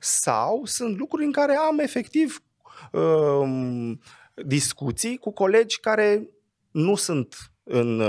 sau 0.00 0.64
sunt 0.64 0.98
lucruri 0.98 1.24
în 1.24 1.32
care 1.32 1.56
am 1.56 1.78
efectiv 1.78 2.40
discuții 4.34 5.16
cu 5.16 5.32
colegi 5.32 5.80
care 5.80 6.28
nu 6.70 6.94
sunt 6.94 7.52
în, 7.62 8.02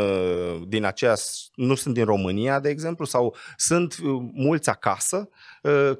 din 0.67 0.83
aceeași, 0.83 1.49
nu 1.55 1.75
sunt 1.75 1.93
din 1.93 2.05
România, 2.05 2.59
de 2.59 2.69
exemplu, 2.69 3.05
sau 3.05 3.35
sunt 3.55 3.97
mulți 4.33 4.69
acasă, 4.69 5.29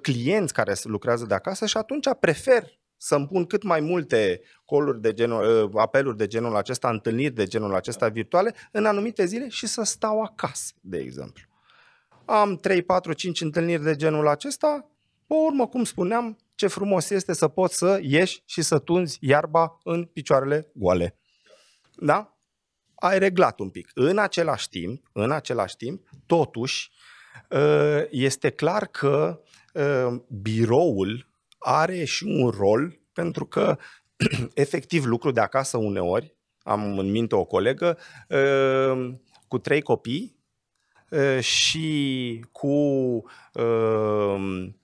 clienți 0.02 0.54
care 0.54 0.74
lucrează 0.84 1.26
de 1.26 1.34
acasă 1.34 1.66
și 1.66 1.78
atunci 1.78 2.08
prefer 2.20 2.64
să-mi 2.98 3.28
pun 3.28 3.46
cât 3.46 3.64
mai 3.64 3.80
multe 3.80 4.42
coluri 4.66 5.02
de 5.02 5.14
genul, 5.14 5.64
uh, 5.64 5.72
apeluri 5.76 6.18
de 6.18 6.28
genul 6.28 6.56
acesta, 6.56 6.90
întâlniri 6.90 7.34
de 7.34 7.46
genul 7.46 7.76
acesta 7.76 8.08
virtuale 8.08 8.56
în 8.72 8.86
anumite 8.86 9.26
zile 9.26 9.50
și 9.50 9.68
să 9.68 9.84
stau 9.84 10.22
acasă, 10.22 10.74
de 10.82 10.98
exemplu. 10.98 11.44
Am 12.26 12.56
3, 12.56 12.82
4, 12.82 13.14
5 13.14 13.42
întâlniri 13.42 13.84
de 13.84 13.96
genul 13.96 14.28
acesta, 14.28 14.92
pe 15.28 15.34
urmă, 15.34 15.68
cum 15.68 15.84
spuneam, 15.84 16.38
ce 16.56 16.68
frumos 16.68 17.10
este 17.10 17.34
să 17.34 17.48
poți 17.48 17.78
să 17.78 18.00
ieși 18.02 18.42
și 18.46 18.62
să 18.62 18.80
tunzi 18.80 19.18
iarba 19.22 19.80
în 19.84 20.06
picioarele 20.06 20.72
goale. 20.74 21.18
Da? 21.96 22.38
Ai 22.96 23.20
reglat 23.20 23.60
un 23.60 23.70
pic. 23.70 23.92
În 23.94 24.18
același 24.18 24.70
timp, 24.70 25.10
în 25.14 25.32
același 25.32 25.76
timp, 25.76 26.10
totuși, 26.26 26.92
uh, 27.50 28.04
este 28.10 28.50
clar 28.50 28.86
că 28.86 29.42
uh, 29.74 30.22
biroul 30.42 31.27
are 31.58 32.04
și 32.04 32.24
un 32.24 32.50
rol 32.50 33.00
pentru 33.14 33.46
că 33.46 33.78
efectiv 34.54 35.06
lucru 35.06 35.32
de 35.32 35.40
acasă 35.40 35.78
uneori, 35.78 36.36
am 36.64 36.98
în 36.98 37.12
minte 37.12 37.36
o 37.36 37.46
colegă 37.46 37.98
uh, 38.30 39.14
cu 39.48 39.58
trei 39.58 39.82
copii 39.82 40.36
uh, 41.10 41.40
și 41.40 42.46
cu 42.52 42.68
uh, 43.54 44.36
mm, 44.36 44.76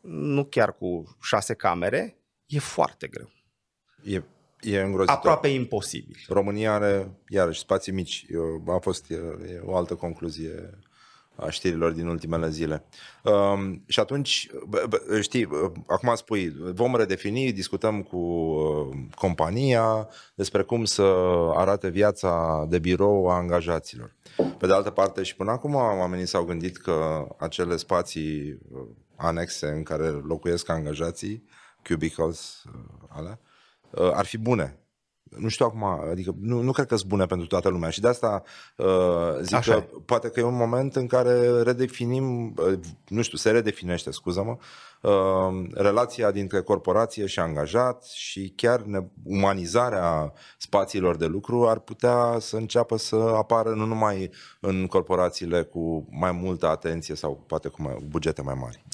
nu 0.00 0.44
chiar 0.44 0.76
cu 0.76 1.16
șase 1.22 1.54
camere, 1.54 2.16
e 2.46 2.58
foarte 2.58 3.06
greu. 3.06 3.30
E, 4.04 4.22
e 4.60 4.80
îngrozitor. 4.80 5.16
Aproape 5.16 5.48
imposibil. 5.48 6.16
România 6.28 6.72
are, 6.72 7.10
iarăși, 7.28 7.60
spații 7.60 7.92
mici. 7.92 8.26
A 8.66 8.78
fost 8.78 9.10
e, 9.10 9.14
e 9.14 9.60
o 9.64 9.76
altă 9.76 9.94
concluzie 9.94 10.78
a 11.36 11.50
știrilor 11.50 11.92
din 11.92 12.06
ultimele 12.06 12.48
zile. 12.48 12.84
Um, 13.22 13.82
și 13.86 14.00
atunci, 14.00 14.50
bă, 14.68 14.84
bă, 14.88 15.20
știi, 15.20 15.48
acum 15.86 16.14
spui, 16.14 16.54
vom 16.74 16.96
redefini, 16.96 17.52
discutăm 17.52 18.02
cu 18.02 18.16
uh, 18.16 18.96
compania 19.14 20.08
despre 20.34 20.62
cum 20.62 20.84
să 20.84 21.02
arate 21.54 21.88
viața 21.88 22.64
de 22.68 22.78
birou 22.78 23.28
a 23.28 23.34
angajaților. 23.34 24.14
Pe 24.58 24.66
de 24.66 24.72
altă 24.72 24.90
parte, 24.90 25.22
și 25.22 25.36
până 25.36 25.50
acum 25.50 25.74
oamenii 25.74 26.26
s-au 26.26 26.44
gândit 26.44 26.76
că 26.76 27.26
acele 27.38 27.76
spații 27.76 28.58
uh, 28.72 28.80
anexe 29.16 29.66
în 29.66 29.82
care 29.82 30.08
locuiesc 30.08 30.68
angajații, 30.68 31.44
cubicles, 31.88 32.62
uh, 32.66 32.80
alea, 33.08 33.38
uh, 33.90 34.10
ar 34.12 34.24
fi 34.24 34.38
bune 34.38 34.81
nu 35.36 35.48
știu 35.48 35.66
acum, 35.66 35.84
adică 35.84 36.34
nu, 36.40 36.60
nu 36.60 36.72
cred 36.72 36.86
că 36.86 36.96
sunt 36.96 37.08
bune 37.08 37.26
pentru 37.26 37.46
toată 37.46 37.68
lumea 37.68 37.90
și 37.90 38.00
de 38.00 38.08
asta 38.08 38.42
uh, 38.76 38.86
zic 39.40 39.56
Așa 39.56 39.72
că 39.72 39.78
e. 39.78 40.00
poate 40.04 40.28
că 40.28 40.40
e 40.40 40.42
un 40.42 40.56
moment 40.56 40.96
în 40.96 41.06
care 41.06 41.62
redefinim, 41.62 42.54
uh, 42.56 42.78
nu 43.08 43.22
știu, 43.22 43.38
se 43.38 43.50
redefinește, 43.50 44.10
scuză-mă, 44.10 44.56
uh, 45.10 45.70
relația 45.74 46.30
dintre 46.30 46.60
corporație 46.60 47.26
și 47.26 47.38
angajat 47.38 48.04
și 48.04 48.52
chiar 48.56 48.80
ne, 48.80 48.98
umanizarea 49.24 50.32
spațiilor 50.58 51.16
de 51.16 51.26
lucru 51.26 51.68
ar 51.68 51.78
putea 51.78 52.36
să 52.40 52.56
înceapă 52.56 52.96
să 52.96 53.16
apară 53.16 53.70
nu 53.70 53.84
numai 53.84 54.30
în 54.60 54.86
corporațiile 54.86 55.62
cu 55.62 56.06
mai 56.10 56.32
multă 56.32 56.68
atenție 56.68 57.14
sau 57.14 57.44
poate 57.46 57.68
cu 57.68 57.82
mai, 57.82 57.96
bugete 58.08 58.42
mai 58.42 58.54
mari. 58.60 58.84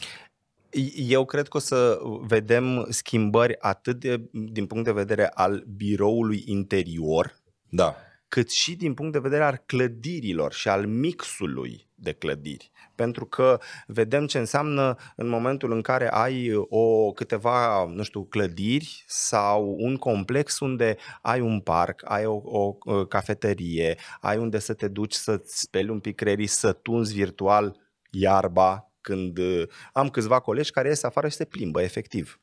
Eu 0.97 1.25
cred 1.25 1.49
că 1.49 1.57
o 1.57 1.61
să 1.61 1.99
vedem 2.21 2.87
schimbări 2.91 3.61
atât 3.61 4.01
de, 4.01 4.23
din 4.33 4.67
punct 4.67 4.85
de 4.85 4.93
vedere 4.93 5.27
al 5.27 5.65
biroului 5.77 6.43
interior, 6.47 7.39
da. 7.69 7.97
cât 8.29 8.51
și 8.51 8.77
din 8.77 8.95
punct 8.95 9.13
de 9.13 9.19
vedere 9.19 9.45
al 9.45 9.63
clădirilor 9.67 10.53
și 10.53 10.69
al 10.69 10.87
mixului 10.87 11.89
de 11.95 12.13
clădiri. 12.13 12.71
Pentru 12.95 13.25
că 13.27 13.61
vedem 13.87 14.27
ce 14.27 14.39
înseamnă 14.39 14.97
în 15.17 15.29
momentul 15.29 15.73
în 15.73 15.81
care 15.81 16.11
ai 16.11 16.55
o 16.69 17.13
câteva, 17.13 17.85
nu 17.85 18.03
știu, 18.03 18.25
clădiri 18.25 19.05
sau 19.07 19.77
un 19.79 19.97
complex 19.97 20.61
unde 20.61 20.97
ai 21.23 21.41
un 21.41 21.61
parc, 21.61 22.03
ai 22.05 22.27
o, 22.27 22.41
o 22.45 22.73
cafeterie, 23.09 23.99
ai 24.21 24.37
unde 24.37 24.59
să 24.59 24.75
te 24.75 24.89
duci 24.89 25.15
să-ți 25.15 25.61
speli 25.61 25.91
un 25.91 26.01
pic 26.01 26.15
creierii, 26.15 26.47
să 26.47 26.73
tunzi 26.73 27.15
virtual 27.15 27.77
iarba, 28.11 28.88
când 29.01 29.39
uh, 29.39 29.63
am 29.93 30.09
câțiva 30.09 30.41
colegi 30.41 30.71
care 30.71 30.89
ies 30.89 31.03
afară 31.03 31.29
și 31.29 31.37
se 31.37 31.45
plimbă, 31.45 31.83
efectiv. 31.83 32.41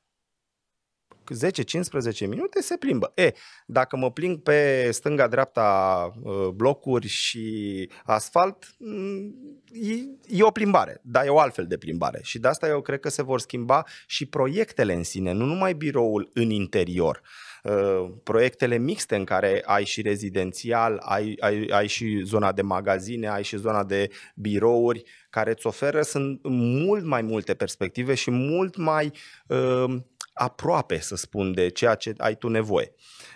10-15 1.34 2.28
minute 2.28 2.62
se 2.62 2.78
plimbă. 2.78 3.12
E, 3.16 3.32
dacă 3.66 3.98
mă 3.98 4.12
plimb 4.12 4.44
pe 4.44 4.90
stânga-dreapta 4.92 6.12
uh, 6.22 6.48
blocuri 6.48 7.08
și 7.08 7.90
asfalt, 8.04 8.76
mm, 8.78 9.36
e, 9.72 9.94
e 10.28 10.44
o 10.44 10.52
plimbare, 10.52 11.02
dar 11.04 11.26
e 11.26 11.30
o 11.30 11.40
altfel 11.40 11.68
de 11.68 11.78
plimbare. 11.78 12.20
Și 12.24 12.40
de 12.40 12.48
asta 12.48 12.68
eu 12.68 12.82
cred 12.82 13.00
că 13.00 13.10
se 13.10 13.24
vor 13.24 13.40
schimba 13.40 13.84
și 14.08 14.26
proiectele 14.26 14.94
în 14.94 15.04
sine, 15.04 15.32
nu 15.32 15.46
numai 15.46 15.74
biroul 15.74 16.30
în 16.34 16.50
interior. 16.50 17.22
Uh, 17.66 18.12
proiectele 18.24 18.78
mixte 18.78 19.16
în 19.16 19.24
care 19.24 19.64
ai 19.66 19.86
și 19.86 20.02
rezidențial, 20.02 20.98
ai, 21.06 21.38
ai, 21.40 21.68
ai 21.72 21.88
și 21.88 22.22
zona 22.24 22.52
de 22.52 22.62
magazine, 22.62 23.28
ai 23.30 23.44
și 23.44 23.58
zona 23.58 23.84
de 23.84 24.10
birouri, 24.36 25.04
care 25.30 25.50
îți 25.50 25.68
oferă 25.68 26.02
sunt 26.02 26.40
mult 26.44 27.04
mai 27.04 27.22
multe 27.22 27.54
perspective 27.54 28.14
și 28.14 28.32
mult 28.32 28.76
mai 28.76 29.12
uh, 29.48 29.96
aproape, 30.34 31.00
să 31.00 31.16
spun, 31.16 31.54
de 31.54 31.70
ceea 31.70 31.96
ce 31.96 32.14
ai 32.18 32.36
tu 32.36 32.48
nevoie. 32.48 32.94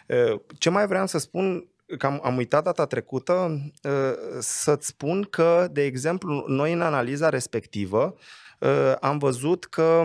Uh, 0.07 0.39
ce 0.57 0.69
mai 0.69 0.87
vreau 0.87 1.07
să 1.07 1.17
spun 1.17 1.69
că 1.97 2.05
am, 2.05 2.19
am 2.23 2.37
uitat 2.37 2.63
data 2.63 2.85
trecută 2.85 3.61
uh, 3.83 4.13
să-ți 4.39 4.87
spun 4.87 5.23
că, 5.23 5.67
de 5.71 5.83
exemplu, 5.83 6.43
noi 6.47 6.73
în 6.73 6.81
analiza 6.81 7.29
respectivă 7.29 8.15
uh, 8.59 8.93
am 8.99 9.17
văzut 9.17 9.65
că 9.65 10.03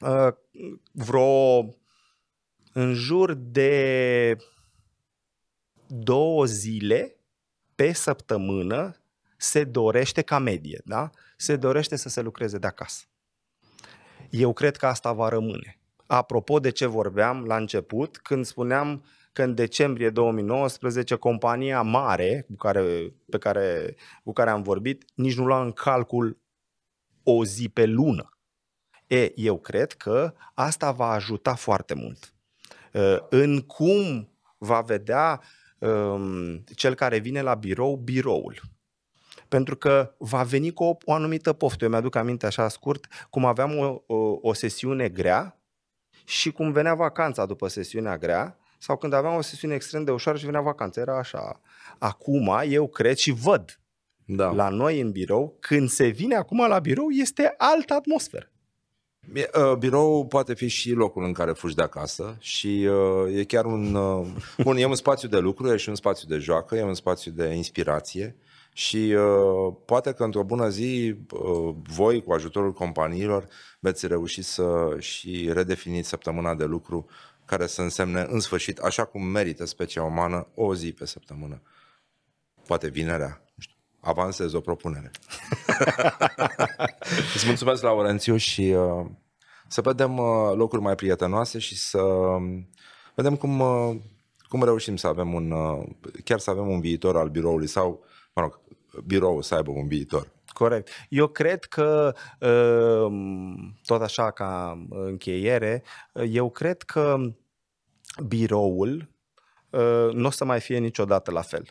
uh, 0.00 0.28
vreo 0.92 1.64
în 2.72 2.94
jur 2.94 3.34
de 3.34 4.36
două 5.86 6.44
zile 6.44 7.16
pe 7.74 7.92
săptămână 7.92 8.96
se 9.36 9.64
dorește 9.64 10.22
ca 10.22 10.38
medie, 10.38 10.80
da? 10.84 11.10
Se 11.36 11.56
dorește 11.56 11.96
să 11.96 12.08
se 12.08 12.20
lucreze 12.20 12.58
de 12.58 12.66
acasă. 12.66 13.04
Eu 14.30 14.52
cred 14.52 14.76
că 14.76 14.86
asta 14.86 15.12
va 15.12 15.28
rămâne. 15.28 15.78
Apropo 16.06 16.58
de 16.58 16.70
ce 16.70 16.86
vorbeam 16.86 17.44
la 17.44 17.56
început, 17.56 18.16
când 18.16 18.44
spuneam 18.44 19.04
că 19.32 19.42
în 19.42 19.54
decembrie 19.54 20.10
2019 20.10 21.14
compania 21.14 21.82
mare 21.82 22.44
cu 22.48 22.54
care, 22.54 23.14
pe 23.30 23.38
care, 23.38 23.96
cu 24.24 24.32
care 24.32 24.50
am 24.50 24.62
vorbit 24.62 25.04
nici 25.14 25.36
nu 25.36 25.46
lua 25.46 25.62
în 25.62 25.72
calcul 25.72 26.38
o 27.22 27.44
zi 27.44 27.68
pe 27.68 27.84
lună. 27.86 28.38
E, 29.06 29.32
eu 29.34 29.58
cred 29.58 29.92
că 29.92 30.34
asta 30.54 30.92
va 30.92 31.10
ajuta 31.10 31.54
foarte 31.54 31.94
mult. 31.94 32.34
Uh, 32.92 33.16
în 33.28 33.60
cum 33.60 34.28
va 34.58 34.80
vedea 34.80 35.40
um, 35.78 36.64
cel 36.74 36.94
care 36.94 37.18
vine 37.18 37.40
la 37.40 37.54
birou 37.54 37.96
biroul. 37.96 38.60
Pentru 39.48 39.76
că 39.76 40.14
va 40.18 40.42
veni 40.42 40.72
cu 40.72 40.84
o, 40.84 40.96
o 41.04 41.12
anumită 41.12 41.52
poftă. 41.52 41.84
Eu 41.84 41.90
mi-aduc 41.90 42.14
aminte 42.14 42.46
așa 42.46 42.68
scurt 42.68 43.06
cum 43.30 43.44
aveam 43.44 43.78
o, 43.78 44.14
o, 44.14 44.38
o 44.42 44.52
sesiune 44.52 45.08
grea 45.08 45.60
și 46.24 46.50
cum 46.50 46.72
venea 46.72 46.94
vacanța 46.94 47.46
după 47.46 47.68
sesiunea 47.68 48.18
grea 48.18 48.58
sau 48.78 48.96
când 48.96 49.12
aveam 49.12 49.34
o 49.34 49.40
sesiune 49.40 49.74
extrem 49.74 50.04
de 50.04 50.10
ușoară 50.10 50.38
și 50.38 50.44
venea 50.44 50.60
vacanța. 50.60 51.00
Era 51.00 51.18
așa. 51.18 51.60
Acum 51.98 52.60
eu 52.68 52.88
cred 52.88 53.16
și 53.16 53.30
văd 53.30 53.80
da. 54.24 54.50
la 54.50 54.68
noi 54.68 55.00
în 55.00 55.10
birou, 55.10 55.56
când 55.60 55.88
se 55.88 56.06
vine 56.06 56.34
acum 56.34 56.68
la 56.68 56.78
birou, 56.78 57.08
este 57.10 57.54
altă 57.56 57.94
atmosferă. 57.94 58.50
Uh, 59.34 59.76
birou 59.78 60.26
poate 60.26 60.54
fi 60.54 60.68
și 60.68 60.90
locul 60.90 61.24
în 61.24 61.32
care 61.32 61.52
fugi 61.52 61.74
de 61.74 61.82
acasă 61.82 62.36
și 62.38 62.88
uh, 62.90 63.36
e 63.38 63.44
chiar 63.44 63.64
un... 63.64 63.94
Uh, 63.94 64.26
bun, 64.62 64.76
e 64.76 64.84
un 64.84 64.94
spațiu 64.94 65.28
de 65.28 65.38
lucru, 65.38 65.72
e 65.72 65.76
și 65.76 65.88
un 65.88 65.94
spațiu 65.94 66.28
de 66.28 66.38
joacă, 66.38 66.76
e 66.76 66.82
un 66.82 66.94
spațiu 66.94 67.30
de 67.30 67.46
inspirație 67.46 68.36
și 68.72 68.96
uh, 68.96 69.74
poate 69.84 70.12
că 70.12 70.24
într-o 70.24 70.42
bună 70.42 70.68
zi 70.68 71.14
uh, 71.30 71.74
voi, 71.82 72.22
cu 72.22 72.32
ajutorul 72.32 72.72
companiilor, 72.72 73.48
veți 73.80 74.06
reuși 74.06 74.42
să 74.42 74.96
și 74.98 75.50
redefiniți 75.52 76.08
săptămâna 76.08 76.54
de 76.54 76.64
lucru 76.64 77.06
care 77.44 77.66
să 77.66 77.82
însemne 77.82 78.26
în 78.28 78.40
sfârșit, 78.40 78.78
așa 78.78 79.04
cum 79.04 79.22
merită 79.22 79.66
specia 79.66 80.02
umană, 80.02 80.46
o 80.54 80.74
zi 80.74 80.92
pe 80.92 81.06
săptămână. 81.06 81.62
Poate 82.66 82.88
vinerea, 82.88 83.26
nu 83.26 83.30
știu, 83.36 83.47
avansez 84.08 84.52
o 84.52 84.60
propunere. 84.60 85.10
Îți 87.34 87.46
mulțumesc, 87.46 87.82
Laurențiu, 87.82 88.36
și 88.36 88.74
uh, 88.76 89.06
să 89.68 89.80
vedem 89.80 90.18
uh, 90.18 90.52
locuri 90.54 90.82
mai 90.82 90.94
prietenoase 90.94 91.58
și 91.58 91.76
să 91.76 92.00
uh, 92.00 92.58
vedem 93.14 93.36
cum, 93.36 93.60
uh, 93.60 93.96
cum 94.48 94.62
reușim 94.62 94.96
să 94.96 95.06
avem 95.06 95.34
un, 95.34 95.50
uh, 95.50 95.84
chiar 96.24 96.38
să 96.38 96.50
avem 96.50 96.68
un 96.68 96.80
viitor 96.80 97.16
al 97.16 97.28
biroului 97.28 97.66
sau, 97.66 98.04
mă 98.34 98.42
rog, 98.42 98.60
biroul 99.06 99.42
să 99.42 99.54
aibă 99.54 99.70
un 99.70 99.88
viitor. 99.88 100.32
Corect. 100.52 100.88
Eu 101.08 101.26
cred 101.26 101.64
că, 101.64 102.14
uh, 102.40 103.12
tot 103.86 104.02
așa 104.02 104.30
ca 104.30 104.82
încheiere, 104.88 105.82
eu 106.28 106.50
cred 106.50 106.82
că 106.82 107.16
biroul 108.26 109.10
uh, 109.70 110.12
nu 110.12 110.26
o 110.26 110.30
să 110.30 110.44
mai 110.44 110.60
fie 110.60 110.78
niciodată 110.78 111.30
la 111.30 111.42
fel. 111.42 111.66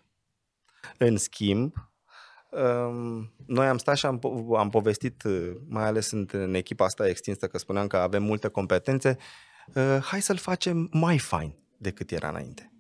În 0.97 1.17
schimb, 1.17 1.73
um, 1.73 1.91
noi 3.45 3.67
am 3.67 3.77
stat 3.77 3.97
și 3.97 4.05
am, 4.05 4.19
am 4.57 4.69
povestit, 4.69 5.23
mai 5.67 5.86
ales 5.86 6.12
în, 6.12 6.27
în 6.31 6.53
echipa 6.53 6.86
asta 6.86 7.07
extinsă, 7.07 7.47
că 7.47 7.57
spuneam 7.57 7.88
că 7.88 7.97
avem 7.97 8.23
multe 8.23 8.47
competențe, 8.47 9.17
hai 10.01 10.21
să-l 10.21 10.38
facem 10.38 10.89
mai 10.91 11.17
fain 11.17 11.55
decât 11.77 12.12
era 12.12 12.29
înainte. 12.29 12.71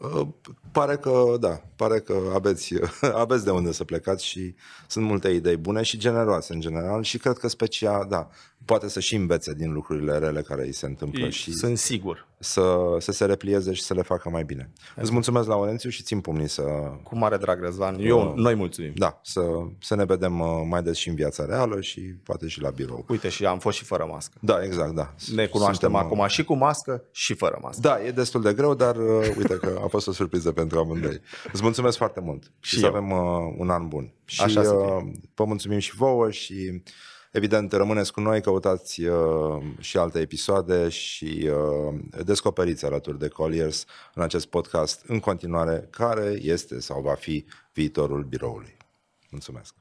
Uh, 0.00 0.28
pare 0.72 0.96
că, 0.96 1.36
da, 1.40 1.62
pare 1.76 2.00
că 2.00 2.20
aveți, 2.34 2.74
aveți 3.24 3.44
de 3.44 3.50
unde 3.50 3.72
să 3.72 3.84
plecați 3.84 4.24
și 4.24 4.54
sunt 4.86 5.04
multe 5.04 5.28
idei 5.28 5.56
bune 5.56 5.82
și 5.82 5.98
generoase 5.98 6.52
în 6.52 6.60
general 6.60 7.02
și 7.02 7.18
cred 7.18 7.38
că 7.38 7.48
specia, 7.48 8.04
da, 8.04 8.28
poate 8.64 8.88
să 8.88 9.00
și 9.00 9.14
învețe 9.14 9.54
din 9.54 9.72
lucrurile 9.72 10.18
rele 10.18 10.42
care 10.42 10.64
îi 10.64 10.72
se 10.72 10.86
întâmplă. 10.86 11.26
E, 11.26 11.30
și 11.30 11.52
sunt 11.52 11.78
sigur. 11.78 12.28
Să, 12.38 12.96
să 12.98 13.12
se 13.12 13.24
replieze 13.24 13.72
și 13.72 13.82
să 13.82 13.94
le 13.94 14.02
facă 14.02 14.28
mai 14.28 14.44
bine. 14.44 14.70
Exact. 14.74 14.98
Îți 15.02 15.12
mulțumesc, 15.12 15.48
Laurențiu, 15.48 15.90
și 15.90 16.02
țin 16.02 16.20
pumnii 16.20 16.48
să... 16.48 16.62
Cu 17.02 17.18
mare 17.18 17.36
drag, 17.36 17.62
Răzvan. 17.62 17.96
Eu, 18.00 18.28
uh, 18.28 18.32
noi 18.34 18.54
mulțumim. 18.54 18.92
Da, 18.94 19.20
să, 19.22 19.40
să 19.80 19.94
ne 19.94 20.04
vedem 20.04 20.40
uh, 20.40 20.48
mai 20.68 20.82
des 20.82 20.96
și 20.96 21.08
în 21.08 21.14
viața 21.14 21.44
reală 21.44 21.80
și 21.80 22.00
poate 22.00 22.48
și 22.48 22.60
la 22.60 22.70
birou. 22.70 23.04
Uite, 23.08 23.28
și 23.28 23.46
am 23.46 23.58
fost 23.58 23.76
și 23.76 23.84
fără 23.84 24.08
mască. 24.10 24.38
Da, 24.40 24.62
exact, 24.64 24.94
da. 24.94 25.14
Ne 25.34 25.46
cunoaștem 25.46 25.90
Suntem, 25.90 25.92
uh, 25.92 26.12
acum 26.12 26.26
și 26.26 26.44
cu 26.44 26.54
mască 26.54 27.04
și 27.10 27.34
fără 27.34 27.58
mască. 27.62 27.80
Da, 27.80 28.04
e 28.04 28.10
destul 28.10 28.42
de 28.42 28.52
greu, 28.54 28.74
dar 28.74 28.96
uh, 28.96 29.34
uite 29.36 29.54
că 29.54 29.80
a 29.84 29.86
fost 29.86 30.08
o 30.08 30.12
surpriză 30.12 30.52
pentru 30.52 30.78
amândoi. 30.78 31.20
Îți 31.52 31.62
mulțumesc 31.62 31.96
foarte 31.96 32.20
mult 32.20 32.52
și, 32.60 32.74
și 32.74 32.80
să 32.80 32.86
avem 32.86 33.10
uh, 33.10 33.54
un 33.56 33.70
an 33.70 33.88
bun. 33.88 34.12
Și 34.24 34.42
Așa 34.42 34.60
uh, 34.60 35.02
vă 35.34 35.44
mulțumim 35.44 35.78
și 35.78 35.94
vouă 35.94 36.30
și 36.30 36.82
Evident, 37.30 37.72
rămâneți 37.72 38.12
cu 38.12 38.20
noi, 38.20 38.40
căutați 38.40 39.04
uh, 39.04 39.62
și 39.78 39.96
alte 39.96 40.18
episoade 40.18 40.88
și 40.88 41.50
uh, 41.50 42.00
descoperiți 42.24 42.84
alături 42.84 43.18
de 43.18 43.28
Colliers 43.28 43.84
în 44.14 44.22
acest 44.22 44.46
podcast 44.46 45.04
în 45.06 45.20
continuare 45.20 45.88
care 45.90 46.38
este 46.42 46.80
sau 46.80 47.02
va 47.02 47.14
fi 47.14 47.44
viitorul 47.72 48.24
biroului. 48.24 48.76
Mulțumesc! 49.30 49.79